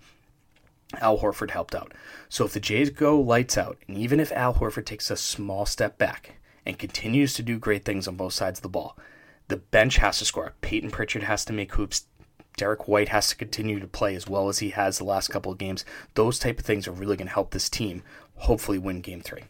Al 1.00 1.18
Horford 1.18 1.50
helped 1.50 1.74
out. 1.74 1.92
So 2.28 2.44
if 2.44 2.52
the 2.52 2.60
Jays 2.60 2.90
go 2.90 3.20
lights 3.20 3.58
out, 3.58 3.78
and 3.88 3.96
even 3.98 4.20
if 4.20 4.32
Al 4.32 4.54
Horford 4.54 4.86
takes 4.86 5.10
a 5.10 5.16
small 5.16 5.66
step 5.66 5.98
back 5.98 6.36
and 6.64 6.78
continues 6.78 7.34
to 7.34 7.42
do 7.42 7.58
great 7.58 7.84
things 7.84 8.06
on 8.06 8.16
both 8.16 8.32
sides 8.32 8.58
of 8.58 8.62
the 8.62 8.68
ball, 8.68 8.96
the 9.48 9.56
bench 9.56 9.96
has 9.96 10.18
to 10.18 10.24
score. 10.24 10.54
Payton 10.60 10.90
Pritchard 10.90 11.24
has 11.24 11.44
to 11.46 11.52
make 11.52 11.74
hoops. 11.74 12.06
Derrick 12.56 12.86
White 12.86 13.08
has 13.08 13.28
to 13.30 13.36
continue 13.36 13.80
to 13.80 13.86
play 13.86 14.14
as 14.14 14.28
well 14.28 14.48
as 14.48 14.60
he 14.60 14.70
has 14.70 14.98
the 14.98 15.04
last 15.04 15.28
couple 15.28 15.50
of 15.50 15.58
games. 15.58 15.84
Those 16.14 16.38
type 16.38 16.60
of 16.60 16.64
things 16.64 16.86
are 16.86 16.92
really 16.92 17.16
going 17.16 17.26
to 17.26 17.34
help 17.34 17.50
this 17.50 17.68
team 17.68 18.02
hopefully 18.36 18.78
win 18.78 19.00
game 19.00 19.20
three. 19.20 19.42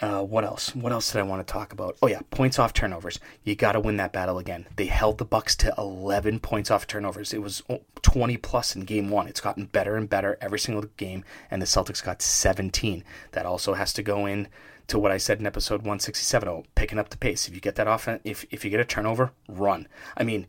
Uh, 0.00 0.22
what 0.22 0.44
else? 0.44 0.74
What 0.74 0.92
else 0.92 1.12
did 1.12 1.20
I 1.20 1.22
want 1.22 1.46
to 1.46 1.52
talk 1.52 1.72
about? 1.72 1.96
Oh 2.02 2.08
yeah, 2.08 2.20
points 2.30 2.58
off 2.58 2.72
turnovers. 2.72 3.20
You 3.44 3.54
got 3.54 3.72
to 3.72 3.80
win 3.80 3.96
that 3.98 4.12
battle 4.12 4.38
again. 4.38 4.66
They 4.76 4.86
held 4.86 5.18
the 5.18 5.24
Bucks 5.24 5.54
to 5.56 5.72
11 5.78 6.40
points 6.40 6.70
off 6.70 6.86
turnovers. 6.86 7.32
It 7.32 7.42
was 7.42 7.62
20 8.02 8.36
plus 8.38 8.74
in 8.74 8.82
game 8.82 9.08
one. 9.08 9.28
It's 9.28 9.40
gotten 9.40 9.66
better 9.66 9.96
and 9.96 10.08
better 10.08 10.36
every 10.40 10.58
single 10.58 10.84
game, 10.96 11.24
and 11.50 11.62
the 11.62 11.66
Celtics 11.66 12.04
got 12.04 12.22
17. 12.22 13.04
That 13.32 13.46
also 13.46 13.74
has 13.74 13.92
to 13.94 14.02
go 14.02 14.26
in 14.26 14.48
to 14.88 14.98
what 14.98 15.12
I 15.12 15.16
said 15.16 15.38
in 15.38 15.46
episode 15.46 15.80
167. 15.80 16.48
Oh, 16.48 16.64
picking 16.74 16.98
up 16.98 17.10
the 17.10 17.16
pace. 17.16 17.46
If 17.46 17.54
you 17.54 17.60
get 17.60 17.76
that 17.76 17.88
offense, 17.88 18.20
if 18.24 18.44
if 18.50 18.64
you 18.64 18.70
get 18.70 18.80
a 18.80 18.84
turnover, 18.84 19.32
run. 19.48 19.88
I 20.16 20.24
mean. 20.24 20.46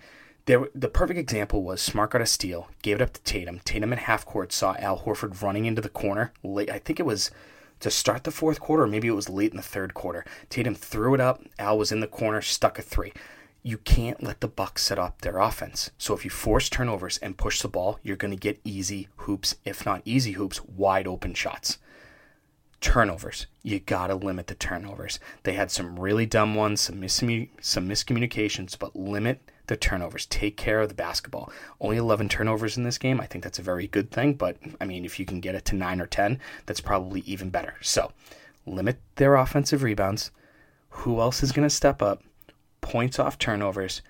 There, 0.48 0.70
the 0.76 0.90
perfect 0.90 1.20
example 1.20 1.64
was 1.64 1.82
Smart 1.82 2.12
got 2.12 2.22
a 2.22 2.26
steal, 2.28 2.70
gave 2.84 2.98
it 2.98 3.02
up 3.02 3.14
to 3.14 3.22
Tatum. 3.24 3.62
Tatum 3.66 3.92
in 3.92 3.98
half 3.98 4.28
court 4.28 4.54
saw 4.54 4.76
Al 4.78 5.00
Horford 5.00 5.42
running 5.42 5.66
into 5.66 5.82
the 5.82 5.90
corner. 5.90 6.34
Late, 6.44 6.70
I 6.70 6.78
think 6.78 7.00
it 7.00 7.06
was 7.08 7.32
to 7.80 7.92
start 7.92 8.24
the 8.24 8.32
fourth 8.32 8.60
quarter, 8.60 8.88
maybe 8.88 9.08
it 9.08 9.12
was 9.12 9.30
late 9.30 9.52
in 9.52 9.58
the 9.58 9.64
third 9.64 9.94
quarter. 9.94 10.26
Tatum 10.50 10.76
threw 10.76 11.14
it 11.14 11.22
up. 11.22 11.42
Al 11.60 11.78
was 11.78 11.92
in 11.92 12.00
the 12.00 12.08
corner, 12.08 12.42
stuck 12.42 12.80
a 12.80 12.82
three. 12.82 13.14
You 13.64 13.78
can't 13.80 14.22
let 14.24 14.42
the 14.42 14.48
Bucks 14.48 14.84
set 14.84 15.00
up 15.00 15.22
their 15.22 15.40
offense. 15.40 15.90
So 15.98 16.14
if 16.14 16.24
you 16.24 16.30
force 16.30 16.70
turnovers 16.70 17.18
and 17.18 17.38
push 17.38 17.62
the 17.62 17.68
ball, 17.68 18.00
you're 18.04 18.16
going 18.16 18.32
to 18.32 18.38
get 18.38 18.62
easy 18.64 19.08
hoops, 19.18 19.56
if 19.66 19.86
not 19.86 20.04
easy 20.06 20.34
hoops, 20.34 20.64
wide 20.66 21.08
open 21.08 21.34
shots. 21.34 21.80
Turnovers. 22.80 23.48
You 23.64 23.80
got 23.80 24.08
to 24.08 24.16
limit 24.16 24.48
the 24.48 24.54
turnovers. 24.54 25.20
They 25.44 25.54
had 25.54 25.72
some 25.72 26.00
really 26.00 26.28
dumb 26.28 26.54
ones, 26.54 26.82
some, 26.82 27.08
some 27.08 27.90
miscommunications, 27.90 28.78
but 28.78 28.96
limit 28.96 29.42
the 29.68 29.78
turnovers. 29.78 30.26
Take 30.26 30.58
care 30.58 30.82
of 30.82 30.90
the 30.90 30.96
basketball. 30.96 31.52
Only 31.80 31.98
11 31.98 32.30
turnovers 32.30 32.78
in 32.78 32.84
this 32.84 32.98
game. 32.98 33.20
I 33.20 33.26
think 33.26 33.44
that's 33.44 33.60
a 33.60 33.64
very 33.64 33.88
good 33.88 34.12
thing, 34.12 34.34
but 34.34 34.58
I 34.80 34.86
mean, 34.86 35.06
if 35.06 35.20
you 35.20 35.26
can 35.26 35.40
get 35.40 35.56
it 35.56 35.66
to 35.66 35.76
9 35.76 36.02
or 36.02 36.08
10, 36.08 36.40
that's 36.66 36.82
probably 36.82 37.22
even 37.22 37.50
better. 37.50 37.76
So, 37.82 38.12
limit 38.66 39.00
their 39.16 39.36
offensive 39.36 39.84
rebounds. 39.84 40.32
Who 40.90 41.20
else 41.20 41.44
is 41.44 41.52
going 41.52 41.68
to 41.68 41.74
step 41.74 42.02
up? 42.02 42.24
Points 42.82 43.20
off 43.20 43.38
turnovers. 43.38 44.02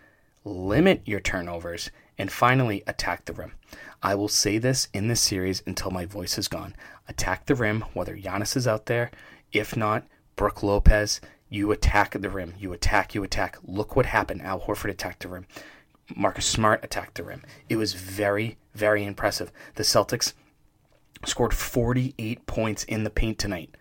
limit 0.46 1.02
your 1.06 1.20
turnovers, 1.20 1.90
and 2.18 2.32
finally, 2.32 2.84
attack 2.88 3.26
the 3.26 3.34
rim. 3.34 3.54
I 4.04 4.16
will 4.16 4.28
say 4.28 4.58
this 4.60 4.88
in 4.94 5.08
this 5.08 5.20
series 5.22 5.64
until 5.66 5.92
my 5.92 6.06
voice 6.06 6.38
is 6.38 6.48
gone. 6.48 6.76
Attack 7.10 7.48
the 7.48 7.56
rim, 7.56 7.84
whether 7.94 8.16
Giannis 8.16 8.56
is 8.56 8.68
out 8.68 8.86
there. 8.86 9.10
If 9.52 9.76
not, 9.76 10.06
Brook 10.36 10.62
Lopez, 10.64 11.20
you 11.50 11.72
attack 11.72 12.12
the 12.20 12.30
rim. 12.30 12.54
You 12.58 12.74
attack, 12.74 13.16
you 13.16 13.24
attack. 13.24 13.58
Look 13.64 13.96
what 13.96 14.08
happened. 14.08 14.42
Al 14.42 14.62
Horford 14.62 14.90
attacked 14.90 15.22
the 15.22 15.30
rim. 15.30 15.46
Marcus 16.16 16.46
Smart 16.46 16.84
attacked 16.84 17.16
the 17.16 17.24
rim. 17.24 17.44
It 17.70 17.78
was 17.78 17.94
very, 17.94 18.58
very 18.74 19.04
impressive. 19.04 19.52
The 19.76 19.84
Celtics 19.84 20.34
scored 21.26 21.54
48 21.54 22.46
points 22.46 22.84
in 22.84 23.04
the 23.04 23.10
paint 23.10 23.40
tonight. 23.40 23.76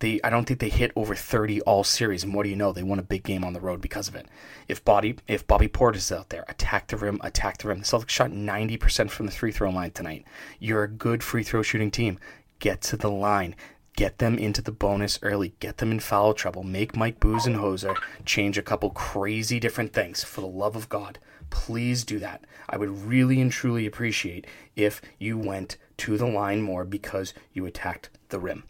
They, 0.00 0.20
I 0.22 0.30
don't 0.30 0.44
think 0.44 0.60
they 0.60 0.68
hit 0.68 0.92
over 0.96 1.14
30 1.14 1.60
all 1.62 1.84
series, 1.84 2.24
and 2.24 2.34
what 2.34 2.42
do 2.42 2.50
you 2.50 2.56
know? 2.56 2.72
They 2.72 2.82
won 2.82 2.98
a 2.98 3.02
big 3.02 3.22
game 3.22 3.44
on 3.44 3.52
the 3.52 3.60
road 3.60 3.80
because 3.80 4.08
of 4.08 4.16
it. 4.16 4.26
If 4.68 4.84
Bobby, 4.84 5.16
if 5.28 5.46
Bobby 5.46 5.68
Portis 5.68 5.96
is 5.96 6.12
out 6.12 6.30
there, 6.30 6.44
attack 6.48 6.88
the 6.88 6.96
rim, 6.96 7.20
attack 7.22 7.58
the 7.58 7.68
rim. 7.68 7.78
The 7.78 7.84
Celtics 7.84 8.10
shot 8.10 8.30
90% 8.30 9.10
from 9.10 9.26
the 9.26 9.32
free 9.32 9.52
throw 9.52 9.70
line 9.70 9.92
tonight. 9.92 10.24
You're 10.58 10.82
a 10.82 10.88
good 10.88 11.22
free 11.22 11.44
throw 11.44 11.62
shooting 11.62 11.90
team. 11.90 12.18
Get 12.58 12.82
to 12.82 12.96
the 12.96 13.10
line. 13.10 13.54
Get 13.96 14.18
them 14.18 14.38
into 14.38 14.60
the 14.60 14.72
bonus 14.72 15.20
early. 15.22 15.54
Get 15.60 15.78
them 15.78 15.92
in 15.92 16.00
foul 16.00 16.34
trouble. 16.34 16.64
Make 16.64 16.96
Mike 16.96 17.20
Budenholzer 17.20 17.96
change 18.24 18.58
a 18.58 18.62
couple 18.62 18.90
crazy 18.90 19.60
different 19.60 19.92
things. 19.92 20.24
For 20.24 20.40
the 20.40 20.48
love 20.48 20.74
of 20.74 20.88
God, 20.88 21.20
please 21.50 22.04
do 22.04 22.18
that. 22.18 22.44
I 22.68 22.76
would 22.76 22.90
really 22.90 23.40
and 23.40 23.52
truly 23.52 23.86
appreciate 23.86 24.46
if 24.74 25.00
you 25.18 25.38
went 25.38 25.76
to 25.98 26.16
the 26.16 26.26
line 26.26 26.60
more 26.60 26.84
because 26.84 27.34
you 27.52 27.66
attacked 27.66 28.10
the 28.30 28.40
rim. 28.40 28.64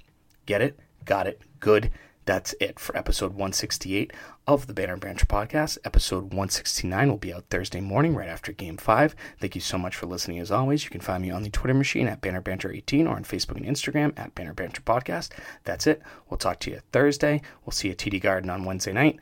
Get 0.44 0.60
it? 0.60 0.78
Got 1.06 1.26
it. 1.26 1.40
Good. 1.58 1.90
That's 2.26 2.54
it 2.60 2.78
for 2.78 2.96
episode 2.96 3.32
168 3.32 4.12
of 4.46 4.66
the 4.66 4.74
Banner 4.74 4.96
Banter 4.96 5.26
podcast. 5.26 5.78
Episode 5.84 6.24
169 6.24 7.08
will 7.08 7.16
be 7.16 7.32
out 7.32 7.44
Thursday 7.50 7.80
morning 7.80 8.14
right 8.14 8.28
after 8.28 8.52
game 8.52 8.76
five. 8.76 9.14
Thank 9.40 9.54
you 9.54 9.60
so 9.60 9.78
much 9.78 9.96
for 9.96 10.06
listening 10.06 10.38
as 10.38 10.50
always. 10.50 10.84
You 10.84 10.90
can 10.90 11.00
find 11.00 11.22
me 11.22 11.30
on 11.30 11.42
the 11.42 11.50
Twitter 11.50 11.74
machine 11.74 12.06
at 12.08 12.20
Banner 12.20 12.42
Banter18 12.42 13.06
or 13.06 13.16
on 13.16 13.24
Facebook 13.24 13.56
and 13.56 13.64
Instagram 13.64 14.12
at 14.18 14.34
Banner 14.34 14.52
Banter 14.52 14.82
Podcast. 14.82 15.30
That's 15.64 15.86
it. 15.86 16.02
We'll 16.28 16.38
talk 16.38 16.60
to 16.60 16.70
you 16.70 16.80
Thursday. 16.92 17.40
We'll 17.64 17.72
see 17.72 17.88
you 17.88 17.92
at 17.92 17.98
TD 17.98 18.20
Garden 18.20 18.50
on 18.50 18.64
Wednesday 18.64 18.92
night. 18.92 19.18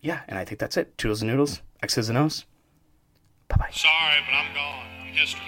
Yeah, 0.00 0.20
and 0.26 0.38
I 0.38 0.44
think 0.44 0.58
that's 0.58 0.76
it. 0.76 0.96
Toodles 0.98 1.22
and 1.22 1.30
noodles, 1.30 1.62
X's 1.82 2.08
and 2.08 2.18
O's. 2.18 2.44
Bye 3.48 3.56
bye. 3.58 3.70
Sorry, 3.72 4.20
but 4.26 4.34
I'm 4.34 4.54
gone. 4.54 4.86
I'm 5.02 5.14
history. 5.14 5.40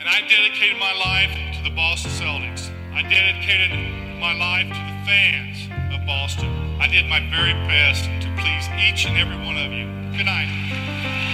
And 0.00 0.08
I 0.08 0.20
dedicated 0.20 0.78
my 0.78 0.92
life 0.92 1.56
to 1.56 1.62
the 1.68 1.74
Boston 1.74 2.10
Celtics. 2.12 2.70
I 2.92 3.02
dedicated 3.02 4.20
my 4.20 4.32
life 4.32 4.68
to 4.68 4.74
the 4.74 5.06
fans 5.06 5.83
Boston. 6.06 6.50
I 6.80 6.86
did 6.88 7.06
my 7.06 7.20
very 7.30 7.54
best 7.66 8.04
to 8.04 8.28
please 8.36 8.68
each 8.78 9.06
and 9.06 9.16
every 9.16 9.36
one 9.36 9.56
of 9.56 9.72
you. 9.72 9.86
Good 10.16 10.26
night. 10.26 11.33